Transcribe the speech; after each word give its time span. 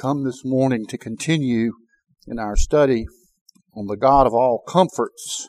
come 0.00 0.24
this 0.24 0.42
morning 0.46 0.86
to 0.86 0.96
continue 0.96 1.72
in 2.26 2.38
our 2.38 2.56
study 2.56 3.04
on 3.76 3.86
the 3.86 3.98
God 3.98 4.26
of 4.26 4.32
all 4.32 4.64
comforts. 4.66 5.46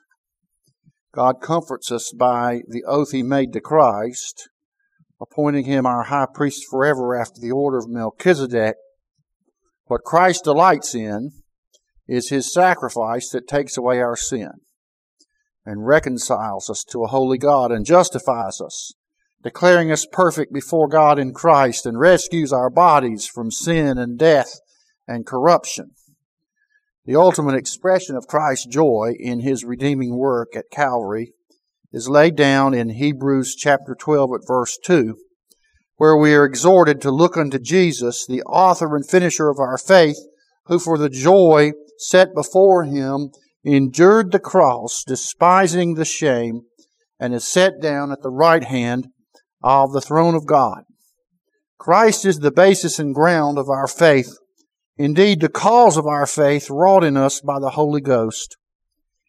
God 1.15 1.35
comforts 1.41 1.89
us 1.89 2.11
by 2.11 2.59
the 2.67 2.83
oath 2.85 3.11
he 3.11 3.23
made 3.23 3.53
to 3.53 3.61
Christ, 3.61 4.49
appointing 5.21 5.63
him 5.63 5.85
our 5.85 6.03
high 6.03 6.27
priest 6.33 6.65
forever 6.69 7.17
after 7.17 7.39
the 7.39 7.51
order 7.51 7.77
of 7.77 7.87
Melchizedek. 7.87 8.75
What 9.85 10.03
Christ 10.03 10.43
delights 10.43 10.93
in 10.93 11.31
is 12.05 12.27
his 12.27 12.51
sacrifice 12.51 13.29
that 13.29 13.47
takes 13.47 13.77
away 13.77 14.01
our 14.01 14.17
sin 14.17 14.51
and 15.65 15.87
reconciles 15.87 16.69
us 16.69 16.83
to 16.89 17.05
a 17.05 17.07
holy 17.07 17.37
God 17.37 17.71
and 17.71 17.85
justifies 17.85 18.59
us 18.59 18.95
declaring 19.43 19.91
us 19.91 20.05
perfect 20.11 20.53
before 20.53 20.87
God 20.87 21.17
in 21.17 21.33
Christ 21.33 21.85
and 21.85 21.99
rescues 21.99 22.53
our 22.53 22.69
bodies 22.69 23.25
from 23.25 23.51
sin 23.51 23.97
and 23.97 24.17
death 24.17 24.59
and 25.07 25.25
corruption. 25.25 25.91
The 27.05 27.15
ultimate 27.15 27.55
expression 27.55 28.15
of 28.15 28.27
Christ's 28.27 28.67
joy 28.67 29.13
in 29.19 29.39
his 29.39 29.65
redeeming 29.65 30.17
work 30.17 30.55
at 30.55 30.69
Calvary 30.71 31.33
is 31.91 32.07
laid 32.07 32.35
down 32.35 32.73
in 32.73 32.89
Hebrews 32.89 33.55
chapter 33.55 33.95
12 33.95 34.31
at 34.35 34.47
verse 34.47 34.77
2, 34.83 35.17
where 35.97 36.15
we 36.15 36.33
are 36.33 36.45
exhorted 36.45 37.01
to 37.01 37.11
look 37.11 37.35
unto 37.35 37.59
Jesus, 37.59 38.25
the 38.25 38.43
author 38.43 38.95
and 38.95 39.07
finisher 39.07 39.49
of 39.49 39.59
our 39.59 39.77
faith, 39.77 40.17
who 40.67 40.79
for 40.79 40.97
the 40.97 41.09
joy 41.09 41.71
set 41.97 42.33
before 42.33 42.83
him 42.83 43.31
endured 43.63 44.31
the 44.31 44.39
cross, 44.39 45.03
despising 45.05 45.95
the 45.95 46.05
shame, 46.05 46.61
and 47.19 47.33
is 47.33 47.47
set 47.47 47.81
down 47.81 48.11
at 48.11 48.21
the 48.21 48.31
right 48.31 48.63
hand 48.63 49.07
of 49.63 49.93
the 49.93 50.01
throne 50.01 50.35
of 50.35 50.45
God. 50.45 50.83
Christ 51.77 52.25
is 52.25 52.39
the 52.39 52.51
basis 52.51 52.99
and 52.99 53.15
ground 53.15 53.57
of 53.57 53.69
our 53.69 53.87
faith. 53.87 54.37
Indeed, 54.97 55.41
the 55.41 55.49
cause 55.49 55.97
of 55.97 56.05
our 56.05 56.27
faith 56.27 56.69
wrought 56.69 57.03
in 57.03 57.17
us 57.17 57.41
by 57.41 57.59
the 57.59 57.71
Holy 57.71 58.01
Ghost. 58.01 58.55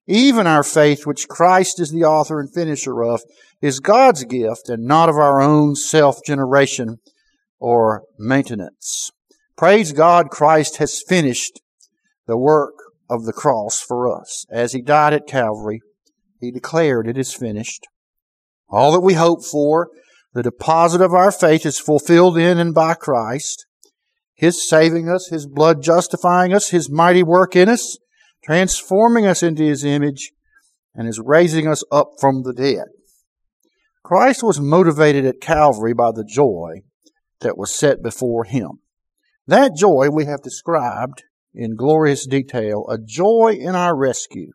Even 0.07 0.47
our 0.47 0.63
faith, 0.63 1.07
which 1.07 1.29
Christ 1.29 1.81
is 1.81 1.91
the 1.91 2.05
author 2.05 2.41
and 2.41 2.53
finisher 2.53 3.03
of, 3.03 3.23
is 3.61 3.81
God's 3.81 4.25
gift 4.25 4.69
and 4.69 4.85
not 4.85 5.09
of 5.09 5.17
our 5.17 5.41
own 5.41 5.77
self-generation 5.77 6.99
or 7.59 8.03
maintenance. 8.19 9.11
Praise 9.57 9.93
God, 9.93 10.29
Christ 10.29 10.79
has 10.79 11.03
finished 11.09 11.61
the 12.27 12.37
work 12.37 12.75
of 13.09 13.25
the 13.25 13.33
cross 13.33 13.81
for 13.81 14.15
us. 14.15 14.45
As 14.51 14.73
He 14.73 14.83
died 14.83 15.15
at 15.15 15.27
Calvary, 15.27 15.81
He 16.41 16.51
declared 16.51 17.07
it 17.07 17.17
is 17.17 17.33
finished. 17.33 17.87
All 18.69 18.93
that 18.93 19.01
we 19.01 19.15
hope 19.15 19.45
for 19.45 19.89
the 20.35 20.43
deposit 20.43 21.01
of 21.01 21.13
our 21.13 21.31
faith 21.31 21.67
is 21.67 21.79
fulfilled 21.79 22.39
in 22.39 22.59
and 22.59 22.75
by 22.75 22.95
Christ. 22.95 23.67
His 24.35 24.67
saving 24.67 25.09
us, 25.09 25.29
His 25.29 25.47
blood 25.47 25.83
justifying 25.83 26.55
us, 26.55 26.71
His 26.71 26.91
mighty 26.91 27.23
work 27.23 27.55
in 27.55 27.69
us, 27.69 27.99
transforming 28.43 29.27
us 29.27 29.43
into 29.43 29.63
His 29.63 29.85
image, 29.85 30.33
and 30.95 31.07
His 31.07 31.21
raising 31.23 31.69
us 31.69 31.85
up 31.93 32.13
from 32.19 32.43
the 32.43 32.53
dead. 32.53 32.87
Christ 34.03 34.43
was 34.43 34.59
motivated 34.59 35.25
at 35.27 35.41
Calvary 35.41 35.95
by 35.95 36.11
the 36.13 36.25
joy 36.25 36.83
that 37.41 37.59
was 37.59 37.75
set 37.75 38.03
before 38.03 38.45
Him. 38.45 38.81
That 39.47 39.77
joy 39.77 40.09
we 40.11 40.25
have 40.25 40.43
described 40.43 41.25
in 41.55 41.77
glorious 41.77 42.27
detail, 42.27 42.87
a 42.89 42.97
joy 42.99 43.57
in 43.61 43.75
our 43.77 43.97
rescue, 43.97 44.53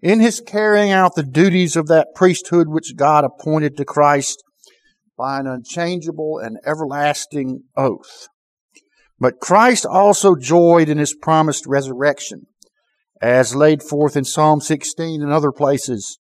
in 0.00 0.20
His 0.20 0.40
carrying 0.40 0.92
out 0.92 1.16
the 1.16 1.22
duties 1.24 1.74
of 1.74 1.88
that 1.88 2.08
priesthood 2.14 2.68
which 2.68 2.96
God 2.96 3.24
appointed 3.24 3.76
to 3.76 3.84
Christ 3.84 4.42
by 5.18 5.40
an 5.40 5.46
unchangeable 5.48 6.38
and 6.42 6.58
everlasting 6.64 7.64
oath. 7.76 8.28
But 9.18 9.40
Christ 9.40 9.84
also 9.84 10.36
joyed 10.36 10.88
in 10.88 10.98
his 10.98 11.16
promised 11.20 11.66
resurrection, 11.66 12.46
as 13.20 13.56
laid 13.56 13.82
forth 13.82 14.16
in 14.16 14.24
Psalm 14.24 14.60
16 14.60 15.20
and 15.20 15.32
other 15.32 15.50
places, 15.50 16.18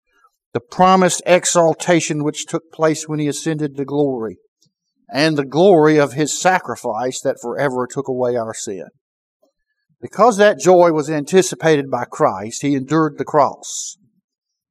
the 0.54 0.62
promised 0.62 1.22
exaltation 1.26 2.24
which 2.24 2.46
took 2.46 2.72
place 2.72 3.08
when 3.08 3.20
he 3.20 3.28
ascended 3.28 3.76
to 3.76 3.84
glory, 3.84 4.38
and 5.12 5.38
the 5.38 5.46
glory 5.46 5.98
of 5.98 6.14
his 6.14 6.40
sacrifice 6.40 7.20
that 7.22 7.42
forever 7.42 7.86
took 7.86 8.08
away 8.08 8.38
our 8.38 8.54
sin. 8.54 8.86
Because 10.02 10.38
that 10.38 10.60
joy 10.60 10.92
was 10.92 11.10
anticipated 11.10 11.92
by 11.92 12.06
Christ, 12.06 12.62
he 12.62 12.76
endured 12.76 13.18
the 13.18 13.26
cross 13.26 13.98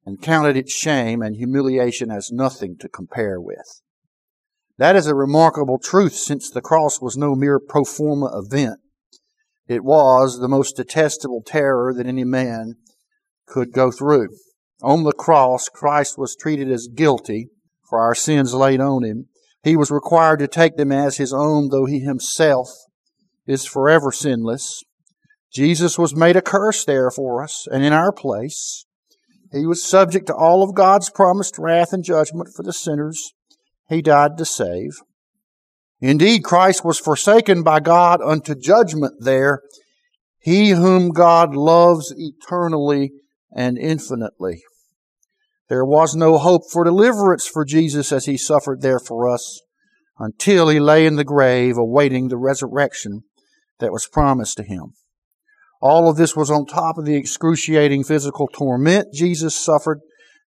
and 0.05 0.21
counted 0.21 0.57
its 0.57 0.73
shame 0.73 1.21
and 1.21 1.35
humiliation 1.35 2.09
as 2.09 2.31
nothing 2.31 2.77
to 2.79 2.89
compare 2.89 3.39
with. 3.39 3.81
That 4.77 4.95
is 4.95 5.07
a 5.07 5.15
remarkable 5.15 5.79
truth 5.79 6.15
since 6.15 6.49
the 6.49 6.61
cross 6.61 7.01
was 7.01 7.15
no 7.15 7.33
mere 7.33 7.59
pro 7.59 7.85
forma 7.85 8.29
event. 8.37 8.79
It 9.67 9.83
was 9.83 10.39
the 10.39 10.49
most 10.49 10.75
detestable 10.75 11.41
terror 11.45 11.93
that 11.93 12.05
any 12.05 12.25
man 12.25 12.75
could 13.47 13.71
go 13.71 13.89
through. 13.89 14.29
On 14.81 15.03
the 15.03 15.13
cross, 15.13 15.69
Christ 15.69 16.17
was 16.17 16.35
treated 16.35 16.69
as 16.69 16.89
guilty 16.93 17.49
for 17.89 17.99
our 17.99 18.13
sins 18.13 18.53
laid 18.53 18.81
on 18.81 19.03
him. 19.03 19.27
He 19.63 19.77
was 19.77 19.89
required 19.91 20.39
to 20.39 20.47
take 20.47 20.75
them 20.75 20.91
as 20.91 21.17
his 21.17 21.33
own, 21.33 21.69
though 21.69 21.85
he 21.85 21.99
himself 21.99 22.69
is 23.47 23.65
forever 23.65 24.11
sinless. 24.11 24.83
Jesus 25.53 25.97
was 25.97 26.15
made 26.15 26.35
a 26.35 26.41
curse 26.41 26.83
there 26.83 27.09
for 27.09 27.41
us 27.41 27.65
and 27.71 27.83
in 27.83 27.93
our 27.93 28.11
place. 28.11 28.85
He 29.51 29.65
was 29.65 29.87
subject 29.87 30.27
to 30.27 30.35
all 30.35 30.63
of 30.63 30.75
God's 30.75 31.09
promised 31.09 31.57
wrath 31.57 31.93
and 31.93 32.03
judgment 32.03 32.49
for 32.53 32.63
the 32.63 32.73
sinners 32.73 33.33
he 33.89 34.01
died 34.01 34.37
to 34.37 34.45
save. 34.45 34.97
Indeed, 36.01 36.43
Christ 36.43 36.83
was 36.83 36.99
forsaken 36.99 37.63
by 37.63 37.79
God 37.79 38.21
unto 38.21 38.55
judgment 38.55 39.15
there, 39.19 39.61
he 40.39 40.71
whom 40.71 41.09
God 41.09 41.55
loves 41.55 42.13
eternally 42.15 43.11
and 43.55 43.77
infinitely. 43.77 44.63
There 45.69 45.85
was 45.85 46.15
no 46.15 46.37
hope 46.37 46.63
for 46.71 46.83
deliverance 46.83 47.47
for 47.47 47.65
Jesus 47.65 48.11
as 48.11 48.25
he 48.25 48.37
suffered 48.37 48.81
there 48.81 48.99
for 48.99 49.27
us 49.27 49.61
until 50.19 50.69
he 50.69 50.79
lay 50.79 51.05
in 51.05 51.15
the 51.15 51.23
grave 51.23 51.77
awaiting 51.77 52.27
the 52.27 52.37
resurrection 52.37 53.23
that 53.79 53.91
was 53.91 54.07
promised 54.07 54.57
to 54.57 54.63
him. 54.63 54.93
All 55.81 56.09
of 56.09 56.17
this 56.17 56.35
was 56.35 56.51
on 56.51 56.65
top 56.65 56.97
of 56.97 57.05
the 57.05 57.15
excruciating 57.15 58.03
physical 58.03 58.47
torment 58.47 59.13
Jesus 59.13 59.55
suffered, 59.55 59.99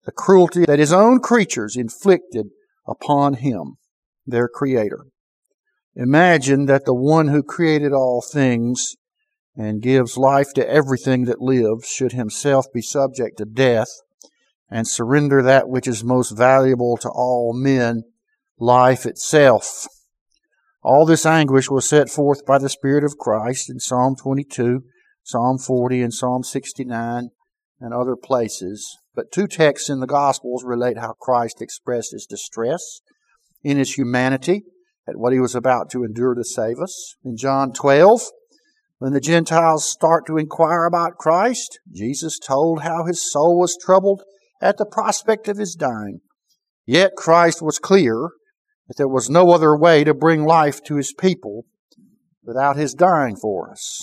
the 0.06 0.12
cruelty 0.12 0.66
that 0.66 0.80
his 0.80 0.94
own 0.94 1.20
creatures 1.20 1.76
inflicted 1.76 2.47
upon 2.88 3.36
him, 3.36 3.78
their 4.25 4.48
creator. 4.48 5.06
Imagine 5.96 6.66
that 6.68 6.86
the 6.86 6.94
one 6.94 7.30
who 7.30 7.42
created 7.42 7.92
all 7.92 8.22
things 8.22 8.96
and 9.56 9.81
gives 9.81 10.18
life 10.18 10.53
to 10.53 10.70
everything 10.70 11.26
that 11.26 11.42
lives 11.42 11.88
should 11.88 12.12
himself 12.12 12.68
be 12.72 12.81
subject 12.81 13.40
to 13.40 13.46
death 13.46 13.90
and 14.70 14.88
surrender 14.88 15.42
that 15.42 15.70
which 15.70 15.88
is 15.88 16.03
most 16.03 16.38
valuable 16.38 16.97
to 16.97 17.09
all 17.09 17.53
men, 17.53 18.03
life 18.59 19.06
itself. 19.06 19.88
All 20.84 21.06
this 21.06 21.26
anguish 21.26 21.70
was 21.70 21.90
set 21.90 22.09
forth 22.09 22.46
by 22.46 22.59
the 22.59 22.70
Spirit 22.70 23.03
of 23.03 23.18
Christ 23.18 23.70
in 23.70 23.80
Psalm 23.80 24.16
22, 24.16 24.84
Psalm 25.24 25.58
40, 25.58 26.02
and 26.02 26.14
Psalm 26.14 26.44
69, 26.44 27.30
and 27.80 27.94
other 27.94 28.16
places. 28.16 28.98
But 29.16 29.32
two 29.32 29.48
texts 29.48 29.90
in 29.90 30.00
the 30.00 30.08
Gospels 30.08 30.64
relate 30.64 30.98
how 30.98 31.14
Christ 31.14 31.62
expressed 31.62 32.12
his 32.12 32.26
distress 32.26 33.02
in 33.64 33.78
his 33.78 33.98
humanity 33.98 34.64
at 35.08 35.18
what 35.18 35.34
he 35.34 35.40
was 35.40 35.56
about 35.56 35.90
to 35.92 36.04
endure 36.04 36.36
to 36.36 36.44
save 36.44 36.80
us. 36.80 37.16
In 37.24 37.38
John 37.38 37.72
12, 37.74 38.22
when 39.00 39.14
the 39.14 39.22
Gentiles 39.22 39.90
start 39.90 40.26
to 40.28 40.38
inquire 40.38 40.86
about 40.86 41.18
Christ, 41.18 41.80
Jesus 41.94 42.40
told 42.40 42.82
how 42.82 43.06
his 43.06 43.32
soul 43.32 43.60
was 43.60 43.78
troubled 43.78 44.24
at 44.62 44.78
the 44.78 44.86
prospect 44.86 45.48
of 45.48 45.58
his 45.58 45.76
dying. 45.76 46.22
Yet 46.86 47.12
Christ 47.16 47.62
was 47.62 47.80
clear 47.80 48.30
that 48.88 48.98
there 48.98 49.08
was 49.08 49.30
no 49.30 49.52
other 49.52 49.78
way 49.78 50.04
to 50.04 50.14
bring 50.14 50.46
life 50.46 50.82
to 50.86 50.96
his 50.96 51.14
people 51.14 51.66
without 52.44 52.78
his 52.78 52.94
dying 52.94 53.36
for 53.36 53.70
us. 53.70 54.02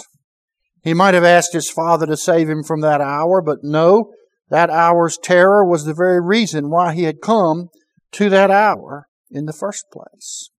He 0.84 0.92
might 0.92 1.14
have 1.14 1.24
asked 1.24 1.54
his 1.54 1.70
Father 1.70 2.06
to 2.06 2.16
save 2.16 2.48
him 2.48 2.62
from 2.62 2.82
that 2.82 3.00
hour, 3.00 3.40
but 3.40 3.60
no, 3.62 4.12
that 4.50 4.68
hour's 4.68 5.16
terror 5.16 5.64
was 5.64 5.84
the 5.84 5.94
very 5.94 6.20
reason 6.20 6.68
why 6.68 6.92
he 6.94 7.04
had 7.04 7.22
come 7.22 7.70
to 8.12 8.28
that 8.28 8.50
hour 8.50 9.08
in 9.30 9.46
the 9.46 9.54
first 9.54 9.86
place. 9.90 10.50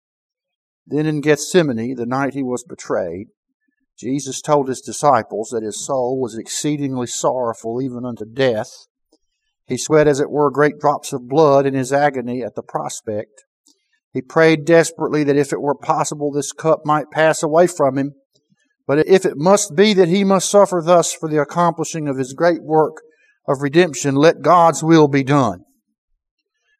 Then 0.86 1.04
in 1.04 1.20
Gethsemane, 1.20 1.94
the 1.94 2.06
night 2.06 2.32
he 2.32 2.42
was 2.42 2.64
betrayed, 2.64 3.28
Jesus 3.98 4.40
told 4.40 4.68
his 4.68 4.80
disciples 4.80 5.50
that 5.50 5.62
his 5.62 5.84
soul 5.84 6.18
was 6.18 6.38
exceedingly 6.38 7.06
sorrowful 7.06 7.82
even 7.82 8.06
unto 8.06 8.24
death. 8.24 8.86
He 9.66 9.76
sweat 9.76 10.08
as 10.08 10.20
it 10.20 10.30
were 10.30 10.50
great 10.50 10.78
drops 10.78 11.12
of 11.12 11.28
blood 11.28 11.66
in 11.66 11.74
his 11.74 11.92
agony 11.92 12.42
at 12.42 12.54
the 12.54 12.62
prospect. 12.62 13.44
He 14.12 14.22
prayed 14.22 14.64
desperately 14.64 15.22
that 15.24 15.36
if 15.36 15.52
it 15.52 15.60
were 15.60 15.74
possible 15.74 16.32
this 16.32 16.52
cup 16.52 16.80
might 16.84 17.10
pass 17.10 17.42
away 17.42 17.66
from 17.66 17.98
him. 17.98 18.14
But 18.86 19.06
if 19.06 19.25
it 19.25 19.36
must 19.36 19.75
be 19.75 19.94
that 19.94 20.08
he 20.08 20.25
must 20.25 20.50
suffer 20.50 20.82
thus 20.84 21.12
for 21.12 21.28
the 21.28 21.40
accomplishing 21.40 22.06
of 22.08 22.19
his 22.19 22.34
great 22.34 22.62
work 22.62 22.98
of 23.48 23.62
redemption, 23.62 24.14
let 24.14 24.42
God's 24.42 24.82
will 24.82 25.08
be 25.08 25.22
done. 25.22 25.64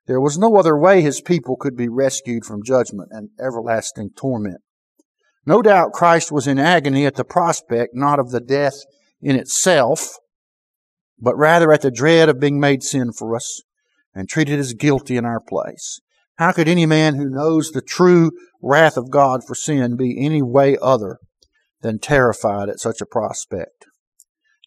There 0.07 0.21
was 0.21 0.37
no 0.37 0.57
other 0.57 0.79
way 0.79 1.01
his 1.01 1.23
people 1.23 1.57
could 1.57 1.77
be 1.77 1.89
rescued 1.89 2.45
from 2.45 2.63
judgment 2.63 3.09
and 3.11 3.31
everlasting 3.41 4.11
torment. 4.17 4.61
No 5.47 5.63
doubt 5.63 5.93
Christ 5.93 6.31
was 6.31 6.47
in 6.47 6.59
agony 6.59 7.07
at 7.07 7.15
the 7.15 7.25
prospect 7.25 7.95
not 7.95 8.19
of 8.19 8.31
the 8.31 8.41
death 8.41 8.75
in 9.23 9.37
itself, 9.37 10.19
but 11.19 11.37
rather 11.37 11.73
at 11.73 11.81
the 11.81 11.91
dread 11.91 12.29
of 12.29 12.41
being 12.41 12.61
made 12.61 12.83
sin 12.83 13.13
for 13.13 13.35
us 13.35 13.63
and 14.15 14.29
treated 14.29 14.59
as 14.59 14.75
guilty 14.75 15.17
in 15.17 15.25
our 15.25 15.41
place. 15.41 16.01
How 16.37 16.53
could 16.53 16.69
any 16.69 16.85
man 16.85 17.15
who 17.15 17.31
knows 17.31 17.71
the 17.71 17.83
true 17.83 18.33
wrath 18.63 18.97
of 18.97 19.11
God 19.11 19.41
for 19.47 19.55
sin 19.55 19.97
be 19.97 20.23
any 20.23 20.43
way 20.43 20.77
other 20.83 21.19
than 21.85 21.99
terrified 21.99 22.69
at 22.71 22.81
such 22.81 23.01
a 23.01 23.07
prospect? 23.07 23.85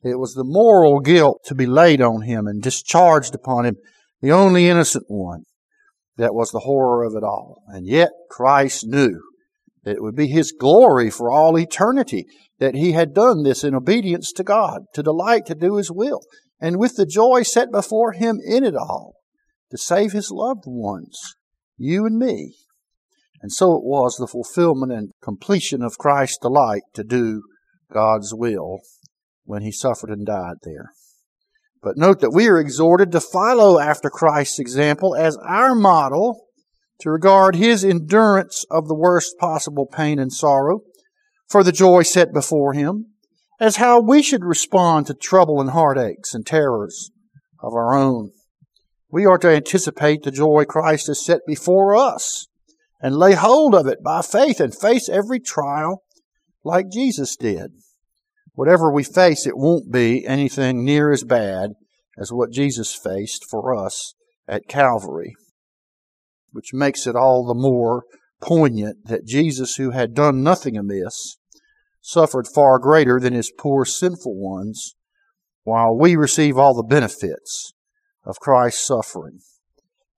It 0.04 0.20
was 0.20 0.36
the 0.36 0.44
moral 0.46 1.00
guilt 1.00 1.42
to 1.46 1.56
be 1.56 1.66
laid 1.66 2.00
on 2.00 2.22
him 2.22 2.46
and 2.46 2.62
discharged 2.62 3.34
upon 3.34 3.66
him, 3.66 3.78
the 4.22 4.32
only 4.32 4.70
innocent 4.70 5.06
one, 5.08 5.44
that 6.18 6.36
was 6.36 6.52
the 6.52 6.60
horror 6.60 7.04
of 7.04 7.16
it 7.16 7.24
all. 7.24 7.64
And 7.68 7.88
yet 7.88 8.12
Christ 8.30 8.86
knew 8.86 9.20
that 9.84 9.96
it 9.96 10.04
would 10.04 10.16
be 10.16 10.28
his 10.28 10.52
glory 10.52 11.10
for 11.10 11.32
all 11.32 11.58
eternity 11.58 12.26
that 12.60 12.76
he 12.76 12.92
had 12.92 13.14
done 13.14 13.44
this 13.44 13.64
in 13.64 13.74
obedience 13.74 14.32
to 14.34 14.44
God, 14.44 14.84
to 14.94 15.02
delight 15.02 15.48
to 15.48 15.56
do 15.56 15.78
his 15.78 15.92
will, 15.92 16.22
and 16.62 16.78
with 16.78 16.96
the 16.96 17.06
joy 17.06 17.42
set 17.42 17.72
before 17.72 18.12
him 18.12 18.40
in 18.46 18.64
it 18.64 18.76
all, 18.76 19.16
to 19.72 19.78
save 19.78 20.12
his 20.12 20.30
loved 20.32 20.64
ones, 20.66 21.36
you 21.78 22.06
and 22.06 22.18
me. 22.18 22.54
And 23.42 23.52
so 23.52 23.76
it 23.76 23.84
was 23.84 24.16
the 24.16 24.28
fulfillment 24.28 24.92
and 24.92 25.12
completion 25.22 25.82
of 25.82 25.98
Christ's 25.98 26.40
delight 26.42 26.84
to 26.94 27.04
do 27.04 27.44
God's 27.92 28.34
will 28.34 28.80
when 29.46 29.62
he 29.62 29.72
suffered 29.72 30.10
and 30.10 30.26
died 30.26 30.58
there. 30.64 30.92
But 31.82 31.98
note 31.98 32.20
that 32.20 32.34
we 32.34 32.48
are 32.48 32.60
exhorted 32.60 33.12
to 33.12 33.22
follow 33.22 33.80
after 33.80 34.10
Christ's 34.10 34.60
example 34.60 35.16
as 35.16 35.38
our 35.38 35.76
model 35.76 36.48
to 37.00 37.12
regard 37.12 37.56
his 37.56 37.84
endurance 37.84 38.66
of 38.72 38.88
the 38.88 38.96
worst 38.96 39.38
possible 39.40 39.86
pain 39.86 40.20
and 40.20 40.34
sorrow 40.34 40.82
for 41.48 41.64
the 41.64 41.72
joy 41.72 42.02
set 42.02 42.34
before 42.34 42.74
him 42.74 43.06
as 43.60 43.78
how 43.78 44.00
we 44.00 44.22
should 44.22 44.44
respond 44.44 45.08
to 45.08 45.14
trouble 45.14 45.62
and 45.62 45.72
heartaches 45.72 46.34
and 46.34 46.46
terrors 46.46 47.12
of 47.62 47.74
our 47.74 47.96
own. 47.96 48.32
We 49.10 49.26
are 49.26 49.38
to 49.38 49.50
anticipate 49.50 50.24
the 50.24 50.32
joy 50.32 50.66
Christ 50.66 51.08
has 51.08 51.24
set 51.24 51.42
before 51.48 51.96
us 51.96 52.47
and 53.00 53.16
lay 53.16 53.34
hold 53.34 53.76
of 53.76 53.88
it 53.88 54.04
by 54.04 54.22
faith 54.22 54.60
and 54.60 54.76
face 54.76 55.08
every 55.10 55.40
trial 55.40 56.04
like 56.64 56.92
Jesus 56.92 57.36
did. 57.36 57.72
Whatever 58.54 58.92
we 58.92 59.04
face, 59.04 59.46
it 59.46 59.58
won't 59.58 59.92
be 59.92 60.26
anything 60.26 60.84
near 60.84 61.12
as 61.12 61.24
bad 61.24 61.72
as 62.18 62.32
what 62.32 62.52
Jesus 62.52 62.96
faced 62.96 63.46
for 63.50 63.76
us 63.76 64.16
at 64.48 64.68
Calvary, 64.68 65.36
which 66.52 66.74
makes 66.74 67.06
it 67.06 67.16
all 67.16 67.46
the 67.46 67.54
more 67.54 68.04
poignant 68.42 69.06
that 69.06 69.26
Jesus, 69.26 69.76
who 69.76 69.92
had 69.92 70.14
done 70.14 70.42
nothing 70.42 70.76
amiss, 70.76 71.38
suffered 72.02 72.48
far 72.48 72.80
greater 72.80 73.20
than 73.20 73.34
his 73.34 73.52
poor 73.52 73.86
sinful 73.86 74.36
ones, 74.36 74.96
while 75.64 75.96
we 75.96 76.16
receive 76.16 76.58
all 76.58 76.74
the 76.74 76.82
benefits 76.82 77.74
of 78.24 78.40
Christ's 78.40 78.88
suffering. 78.88 79.40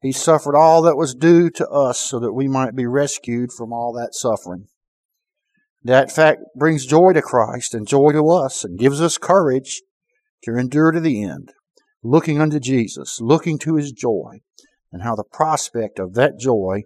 He 0.01 0.11
suffered 0.11 0.55
all 0.55 0.81
that 0.83 0.97
was 0.97 1.13
due 1.13 1.49
to 1.51 1.67
us 1.67 1.99
so 1.99 2.19
that 2.19 2.33
we 2.33 2.47
might 2.47 2.75
be 2.75 2.85
rescued 2.85 3.51
from 3.51 3.73
all 3.73 3.91
that 3.93 4.13
suffering. 4.13 4.67
That 5.83 6.11
fact 6.11 6.41
brings 6.55 6.85
joy 6.85 7.13
to 7.13 7.21
Christ 7.21 7.73
and 7.73 7.87
joy 7.87 8.11
to 8.13 8.29
us 8.29 8.63
and 8.63 8.79
gives 8.79 9.01
us 9.01 9.17
courage 9.17 9.81
to 10.43 10.57
endure 10.57 10.91
to 10.91 10.99
the 10.99 11.23
end, 11.23 11.51
looking 12.03 12.41
unto 12.41 12.59
Jesus, 12.59 13.19
looking 13.21 13.57
to 13.59 13.75
his 13.75 13.91
joy, 13.91 14.39
and 14.91 15.03
how 15.03 15.15
the 15.15 15.23
prospect 15.23 15.99
of 15.99 16.13
that 16.13 16.39
joy 16.39 16.83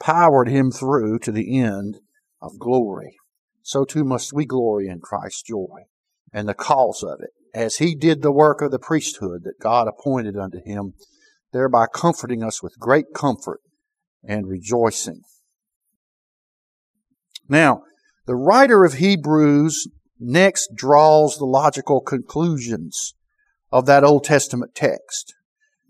powered 0.00 0.48
him 0.48 0.70
through 0.70 1.18
to 1.20 1.32
the 1.32 1.58
end 1.58 1.98
of 2.40 2.58
glory. 2.58 3.16
So 3.62 3.84
too 3.84 4.04
must 4.04 4.32
we 4.32 4.46
glory 4.46 4.88
in 4.88 5.00
Christ's 5.00 5.42
joy 5.42 5.84
and 6.32 6.48
the 6.48 6.54
cause 6.54 7.02
of 7.02 7.20
it, 7.20 7.30
as 7.54 7.76
he 7.76 7.94
did 7.94 8.22
the 8.22 8.32
work 8.32 8.60
of 8.60 8.70
the 8.70 8.78
priesthood 8.78 9.42
that 9.44 9.60
God 9.60 9.88
appointed 9.88 10.36
unto 10.36 10.58
him, 10.64 10.94
thereby 11.56 11.86
comforting 11.86 12.42
us 12.42 12.62
with 12.62 12.78
great 12.78 13.06
comfort 13.14 13.62
and 14.22 14.46
rejoicing. 14.46 15.22
Now, 17.48 17.84
the 18.26 18.34
writer 18.34 18.84
of 18.84 18.94
Hebrews 18.94 19.88
next 20.20 20.68
draws 20.74 21.38
the 21.38 21.46
logical 21.46 22.02
conclusions 22.02 23.14
of 23.72 23.86
that 23.86 24.04
Old 24.04 24.24
Testament 24.24 24.74
text 24.74 25.34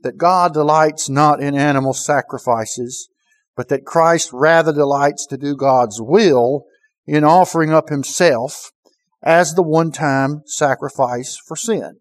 that 0.03 0.19
God 0.19 0.55
delights 0.55 1.09
not 1.09 1.41
in 1.43 1.57
animal 1.57 1.93
sacrifices, 1.93 3.09
but 3.57 3.69
that 3.69 3.85
Christ 3.85 4.31
rather 4.33 4.73
delights 4.73 5.27
to 5.27 5.37
do 5.37 5.57
God's 5.57 6.01
will 6.01 6.67
in 7.07 7.25
offering 7.25 7.73
up 7.73 7.89
himself 7.89 8.71
as 9.21 9.55
the 9.55 9.65
one 9.65 9.91
time 9.91 10.43
sacrifice 10.47 11.37
for 11.45 11.57
sin. 11.57 11.97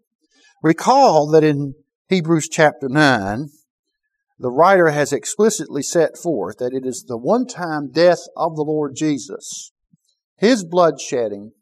Recall 0.62 1.26
that 1.30 1.42
in 1.42 1.74
Hebrews 2.08 2.48
chapter 2.48 2.88
9, 2.88 3.48
the 4.38 4.50
writer 4.50 4.90
has 4.90 5.12
explicitly 5.12 5.82
set 5.82 6.16
forth 6.16 6.58
that 6.58 6.72
it 6.72 6.86
is 6.86 7.04
the 7.06 7.16
one 7.16 7.46
time 7.46 7.90
death 7.90 8.20
of 8.36 8.54
the 8.54 8.62
Lord 8.62 8.94
Jesus 8.94 9.72
his 10.36 10.64
blood 10.64 11.00
shedding 11.00 11.52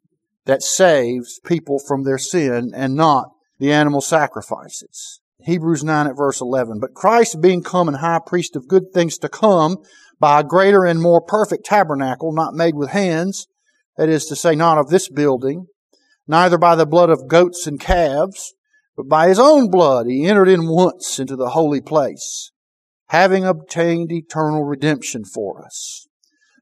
that 0.47 0.63
saves 0.63 1.41
people 1.45 1.79
from 1.79 2.05
their 2.05 2.19
sin 2.19 2.73
and 2.75 2.95
not 2.95 3.31
the 3.59 3.73
animal 3.73 4.01
sacrifices. 4.01 5.21
Hebrews 5.45 5.85
9 5.85 6.07
at 6.07 6.17
verse 6.17 6.41
11. 6.41 6.81
But 6.81 6.95
Christ 6.95 7.41
being 7.41 7.63
come 7.63 7.89
and 7.89 7.99
high 7.99 8.21
priest 8.25 8.57
of 8.57 8.69
good 8.69 8.93
things 8.93 9.19
to 9.19 9.29
come 9.29 9.79
by 10.19 10.41
a 10.41 10.45
greater 10.45 10.85
and 10.85 11.01
more 11.01 11.21
perfect 11.21 11.65
tabernacle, 11.65 12.33
not 12.33 12.55
made 12.55 12.75
with 12.75 12.91
hands, 12.91 13.47
that 13.97 14.09
is 14.09 14.25
to 14.27 14.37
say, 14.37 14.55
not 14.55 14.79
of 14.79 14.89
this 14.89 15.09
building, 15.09 15.67
neither 16.27 16.59
by 16.59 16.75
the 16.75 16.87
blood 16.87 17.11
of 17.11 17.29
goats 17.29 17.67
and 17.67 17.79
calves, 17.79 18.55
but 18.97 19.09
by 19.09 19.29
his 19.29 19.39
own 19.39 19.71
blood 19.71 20.07
he 20.07 20.27
entered 20.27 20.49
in 20.49 20.69
once 20.69 21.19
into 21.19 21.37
the 21.37 21.51
holy 21.51 21.81
place, 21.81 22.51
having 23.09 23.45
obtained 23.45 24.13
eternal 24.13 24.65
redemption 24.65 25.25
for 25.25 25.65
us. 25.65 26.07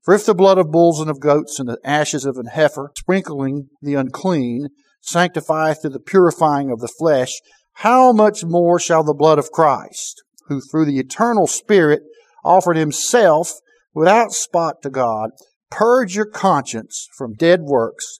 For 0.04 0.14
if 0.14 0.26
the 0.26 0.34
blood 0.34 0.58
of 0.58 0.72
bulls 0.72 1.00
and 1.00 1.08
of 1.08 1.20
goats 1.20 1.60
and 1.60 1.68
the 1.68 1.78
ashes 1.84 2.24
of 2.24 2.36
an 2.36 2.46
heifer, 2.46 2.90
sprinkling 2.98 3.68
the 3.80 3.94
unclean, 3.94 4.68
sanctifieth 5.00 5.82
to 5.82 5.88
the 5.88 6.00
purifying 6.00 6.70
of 6.70 6.80
the 6.80 6.92
flesh, 6.98 7.40
how 7.74 8.12
much 8.12 8.44
more 8.44 8.78
shall 8.80 9.04
the 9.04 9.14
blood 9.14 9.38
of 9.38 9.52
Christ, 9.52 10.22
who 10.48 10.60
through 10.60 10.86
the 10.86 10.98
eternal 10.98 11.46
Spirit 11.46 12.02
offered 12.44 12.76
himself 12.76 13.52
without 13.94 14.32
spot 14.32 14.82
to 14.82 14.90
God, 14.90 15.30
purge 15.70 16.16
your 16.16 16.26
conscience 16.26 17.08
from 17.16 17.34
dead 17.34 17.60
works 17.62 18.18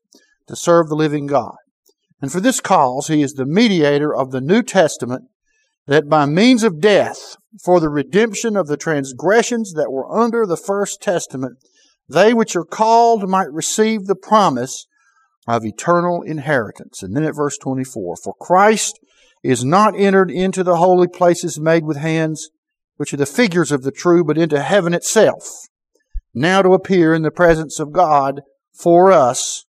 to 0.49 0.57
serve 0.57 0.89
the 0.89 0.95
living 0.95 1.27
God? 1.27 1.57
And 2.23 2.31
for 2.31 2.41
this 2.41 2.61
cause 2.61 3.09
he 3.09 3.21
is 3.21 3.35
the 3.35 3.45
mediator 3.45 4.15
of 4.15 4.31
the 4.31 4.41
New 4.41 4.63
Testament, 4.63 5.25
that 5.87 6.09
by 6.09 6.25
means 6.25 6.63
of 6.63 6.81
death, 6.81 7.37
for 7.63 7.81
the 7.81 7.89
redemption 7.89 8.57
of 8.57 8.69
the 8.69 8.77
transgressions 8.77 9.75
that 9.75 9.91
were 9.91 10.11
under 10.11 10.47
the 10.47 10.57
first 10.57 11.03
testament, 11.03 11.59
they 12.09 12.33
which 12.33 12.55
are 12.55 12.65
called 12.65 13.29
might 13.29 13.53
receive 13.53 14.07
the 14.07 14.15
promise 14.15 14.87
of 15.49 15.65
eternal 15.65 16.23
inheritance. 16.23 17.03
And 17.03 17.17
then 17.17 17.25
at 17.25 17.35
verse 17.35 17.59
24, 17.59 18.17
for 18.23 18.35
Christ 18.41 19.01
is 19.43 19.65
not 19.65 19.99
entered 19.99 20.31
into 20.31 20.63
the 20.63 20.77
holy 20.77 21.09
places 21.09 21.59
made 21.59 21.85
with 21.85 21.97
hands, 21.97 22.51
which 22.97 23.13
are 23.13 23.17
the 23.17 23.27
figures 23.27 23.73
of 23.73 23.83
the 23.83 23.91
true, 23.91 24.23
but 24.23 24.39
into 24.39 24.63
heaven 24.63 24.95
itself, 24.95 25.67
now 26.33 26.63
to 26.63 26.75
appear 26.75 27.13
in 27.13 27.23
the 27.23 27.33
presence 27.33 27.81
of 27.81 27.91
God 27.91 28.43
for 28.73 29.11
us, 29.11 29.67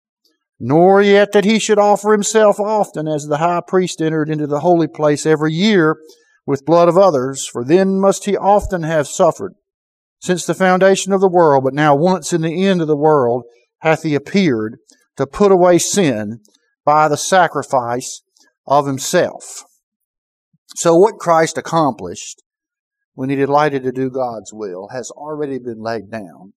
nor 0.64 1.02
yet 1.02 1.32
that 1.32 1.44
he 1.44 1.58
should 1.58 1.78
offer 1.78 2.12
himself 2.12 2.60
often 2.60 3.08
as 3.08 3.26
the 3.26 3.38
high 3.38 3.60
priest 3.66 4.00
entered 4.00 4.30
into 4.30 4.46
the 4.46 4.60
holy 4.60 4.86
place 4.86 5.26
every 5.26 5.52
year 5.52 5.96
with 6.46 6.64
blood 6.64 6.88
of 6.88 6.96
others, 6.96 7.48
for 7.48 7.64
then 7.64 7.98
must 7.98 8.26
he 8.26 8.36
often 8.36 8.84
have 8.84 9.08
suffered 9.08 9.54
since 10.20 10.46
the 10.46 10.54
foundation 10.54 11.12
of 11.12 11.20
the 11.20 11.28
world, 11.28 11.64
but 11.64 11.74
now 11.74 11.96
once 11.96 12.32
in 12.32 12.42
the 12.42 12.64
end 12.64 12.80
of 12.80 12.86
the 12.86 12.96
world 12.96 13.42
hath 13.80 14.04
he 14.04 14.14
appeared 14.14 14.76
to 15.16 15.26
put 15.26 15.50
away 15.50 15.78
sin 15.78 16.38
by 16.84 17.08
the 17.08 17.16
sacrifice 17.16 18.22
of 18.64 18.86
himself. 18.86 19.64
So 20.76 20.94
what 20.94 21.18
Christ 21.18 21.58
accomplished 21.58 22.40
when 23.14 23.30
he 23.30 23.36
delighted 23.36 23.82
to 23.82 23.90
do 23.90 24.10
God's 24.10 24.52
will 24.52 24.90
has 24.92 25.10
already 25.10 25.58
been 25.58 25.82
laid 25.82 26.08
down 26.08 26.52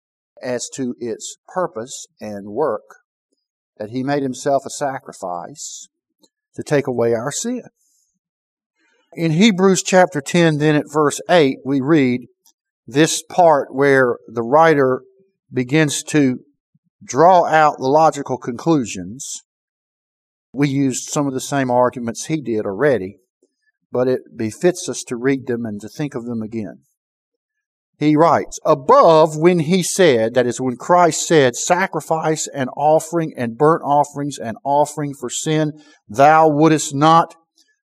as 0.43 0.69
to 0.75 0.97
its 0.99 1.37
purpose 1.47 2.09
and 2.21 2.49
work, 2.49 2.83
that 3.79 3.91
he 3.91 4.03
made 4.03 4.23
himself 4.23 4.65
a 4.67 4.71
sacrifice 4.71 5.89
to 6.55 6.63
take 6.63 6.87
away 6.87 7.15
our 7.15 7.33
sin. 7.33 7.63
In 9.15 9.33
Hebrews 9.33 9.83
chapter 9.83 10.21
10, 10.21 10.59
then 10.59 10.75
at 10.75 10.91
verse 10.91 11.21
8, 11.29 11.59
we 11.65 11.81
read, 11.81 12.27
this 12.87 13.23
part 13.23 13.75
where 13.75 14.17
the 14.27 14.43
writer 14.43 15.03
begins 15.53 16.03
to 16.03 16.41
draw 17.03 17.45
out 17.45 17.77
the 17.79 17.89
logical 17.89 18.39
conclusions. 18.39 19.43
We 20.53 20.69
used 20.69 21.09
some 21.09 21.27
of 21.27 21.35
the 21.35 21.41
same 21.41 21.71
arguments 21.71 22.27
he 22.27 22.41
did 22.41 22.67
already, 22.67 23.19
but 23.91 24.09
it 24.09 24.21
befits 24.37 24.89
us 24.89 25.03
to 25.05 25.17
read 25.17 25.47
them 25.47 25.65
and 25.65 25.81
to 25.81 25.89
think 25.89 26.15
of 26.15 26.25
them 26.25 26.43
again. 26.43 26.83
He 28.03 28.17
writes, 28.17 28.59
above 28.65 29.37
when 29.37 29.61
he 29.61 29.83
said, 29.83 30.35
that 30.35 30.47
is 30.47 30.61
when 30.61 30.77
Christ 30.77 31.27
said, 31.27 31.55
sacrifice 31.55 32.49
and 32.49 32.69
offering 32.77 33.33
and 33.37 33.57
burnt 33.57 33.83
offerings 33.85 34.39
and 34.39 34.57
offering 34.65 35.15
for 35.15 35.31
sin, 35.31 35.73
thou 36.09 36.49
wouldest 36.49 36.95
not, 36.95 37.35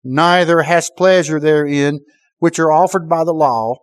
neither 0.02 0.62
hast 0.62 0.96
pleasure 0.96 1.38
therein, 1.38 2.00
which 2.38 2.58
are 2.58 2.72
offered 2.72 3.08
by 3.08 3.24
the 3.24 3.34
law. 3.34 3.76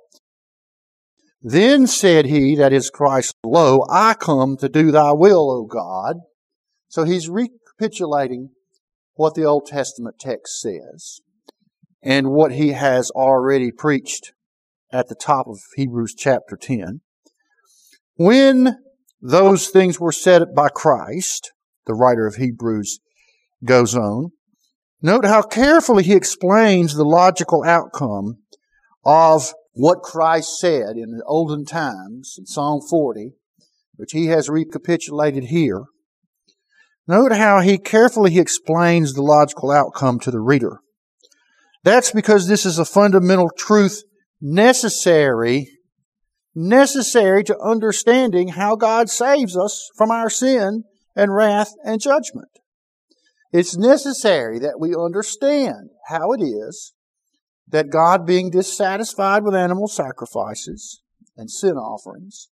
Then 1.41 1.87
said 1.87 2.25
he, 2.25 2.55
that 2.55 2.73
is 2.73 2.89
Christ, 2.89 3.35
Lo, 3.45 3.85
I 3.89 4.13
come 4.13 4.57
to 4.57 4.69
do 4.69 4.91
thy 4.91 5.11
will, 5.11 5.51
O 5.51 5.65
God. 5.65 6.17
So 6.87 7.03
he's 7.03 7.29
recapitulating 7.29 8.49
what 9.15 9.35
the 9.35 9.43
Old 9.43 9.67
Testament 9.67 10.15
text 10.19 10.61
says 10.61 11.19
and 12.01 12.31
what 12.31 12.53
he 12.53 12.69
has 12.69 13.11
already 13.11 13.71
preached 13.71 14.33
at 14.93 15.09
the 15.09 15.15
top 15.15 15.47
of 15.47 15.59
Hebrews 15.75 16.13
chapter 16.15 16.55
10. 16.55 17.01
When 18.15 18.77
those 19.19 19.69
things 19.69 19.99
were 19.99 20.11
said 20.11 20.53
by 20.55 20.69
Christ, 20.69 21.51
the 21.87 21.95
writer 21.95 22.27
of 22.27 22.35
Hebrews 22.35 22.99
goes 23.65 23.95
on, 23.95 24.31
note 25.01 25.25
how 25.25 25.41
carefully 25.41 26.03
he 26.03 26.13
explains 26.13 26.93
the 26.93 27.03
logical 27.03 27.63
outcome 27.63 28.37
of 29.03 29.53
what 29.73 30.03
Christ 30.03 30.59
said 30.59 30.95
in 30.95 31.17
the 31.17 31.23
olden 31.25 31.65
times 31.65 32.35
in 32.37 32.45
Psalm 32.45 32.81
40, 32.87 33.31
which 33.95 34.11
he 34.11 34.27
has 34.27 34.47
recapitulated 34.47 35.45
here. 35.45 35.85
Note 37.07 37.31
how 37.33 37.61
he 37.61 37.79
carefully 37.79 38.37
explains 38.37 39.13
the 39.13 39.23
logical 39.23 39.71
outcome 39.71 40.19
to 40.19 40.31
the 40.31 40.39
reader. 40.39 40.79
That's 41.83 42.11
because 42.11 42.47
this 42.47 42.65
is 42.65 42.77
a 42.77 42.85
fundamental 42.85 43.49
truth 43.57 44.03
necessary, 44.43 45.69
necessary 46.53 47.45
to 47.45 47.57
understanding 47.59 48.49
how 48.49 48.75
God 48.75 49.09
saves 49.09 49.57
us 49.57 49.89
from 49.97 50.11
our 50.11 50.29
sin 50.29 50.83
and 51.15 51.33
wrath 51.33 51.71
and 51.85 52.01
judgment. 52.01 52.49
It's 53.53 53.77
necessary 53.77 54.59
that 54.59 54.79
we 54.79 54.93
understand 54.93 55.91
how 56.09 56.33
it 56.33 56.41
is 56.41 56.93
that 57.69 57.89
God, 57.89 58.25
being 58.25 58.49
dissatisfied 58.49 59.43
with 59.43 59.55
animal 59.55 59.87
sacrifices 59.87 61.01
and 61.37 61.49
sin 61.49 61.77
offerings, 61.77 62.49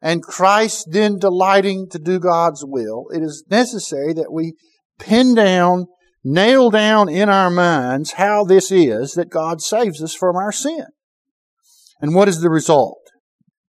and 0.00 0.22
Christ 0.22 0.88
then 0.92 1.18
delighting 1.18 1.88
to 1.90 1.98
do 1.98 2.20
God's 2.20 2.64
will, 2.64 3.06
it 3.12 3.22
is 3.22 3.44
necessary 3.50 4.12
that 4.14 4.32
we 4.32 4.54
pin 5.00 5.34
down, 5.34 5.86
nail 6.22 6.70
down 6.70 7.08
in 7.08 7.28
our 7.28 7.50
minds 7.50 8.12
how 8.12 8.44
this 8.44 8.70
is 8.70 9.14
that 9.14 9.28
God 9.28 9.60
saves 9.60 10.00
us 10.00 10.14
from 10.14 10.36
our 10.36 10.52
sin. 10.52 10.86
And 12.00 12.14
what 12.14 12.28
is 12.28 12.40
the 12.40 12.50
result? 12.50 13.00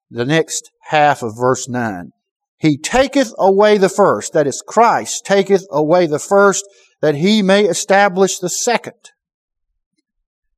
The 0.10 0.25
next 0.25 0.70
half 0.89 1.24
of 1.24 1.38
verse 1.38 1.68
9. 1.68 2.12
He 2.58 2.77
taketh 2.77 3.34
away 3.38 3.77
the 3.77 3.89
first, 3.89 4.32
that 4.34 4.48
is, 4.48 4.63
Christ 4.65 5.25
taketh 5.25 5.65
away 5.70 6.08
the 6.08 6.20
first, 6.20 6.63
that 7.01 7.15
he 7.15 7.42
may 7.42 7.65
establish 7.65 8.39
the 8.39 8.50
second. 8.50 9.12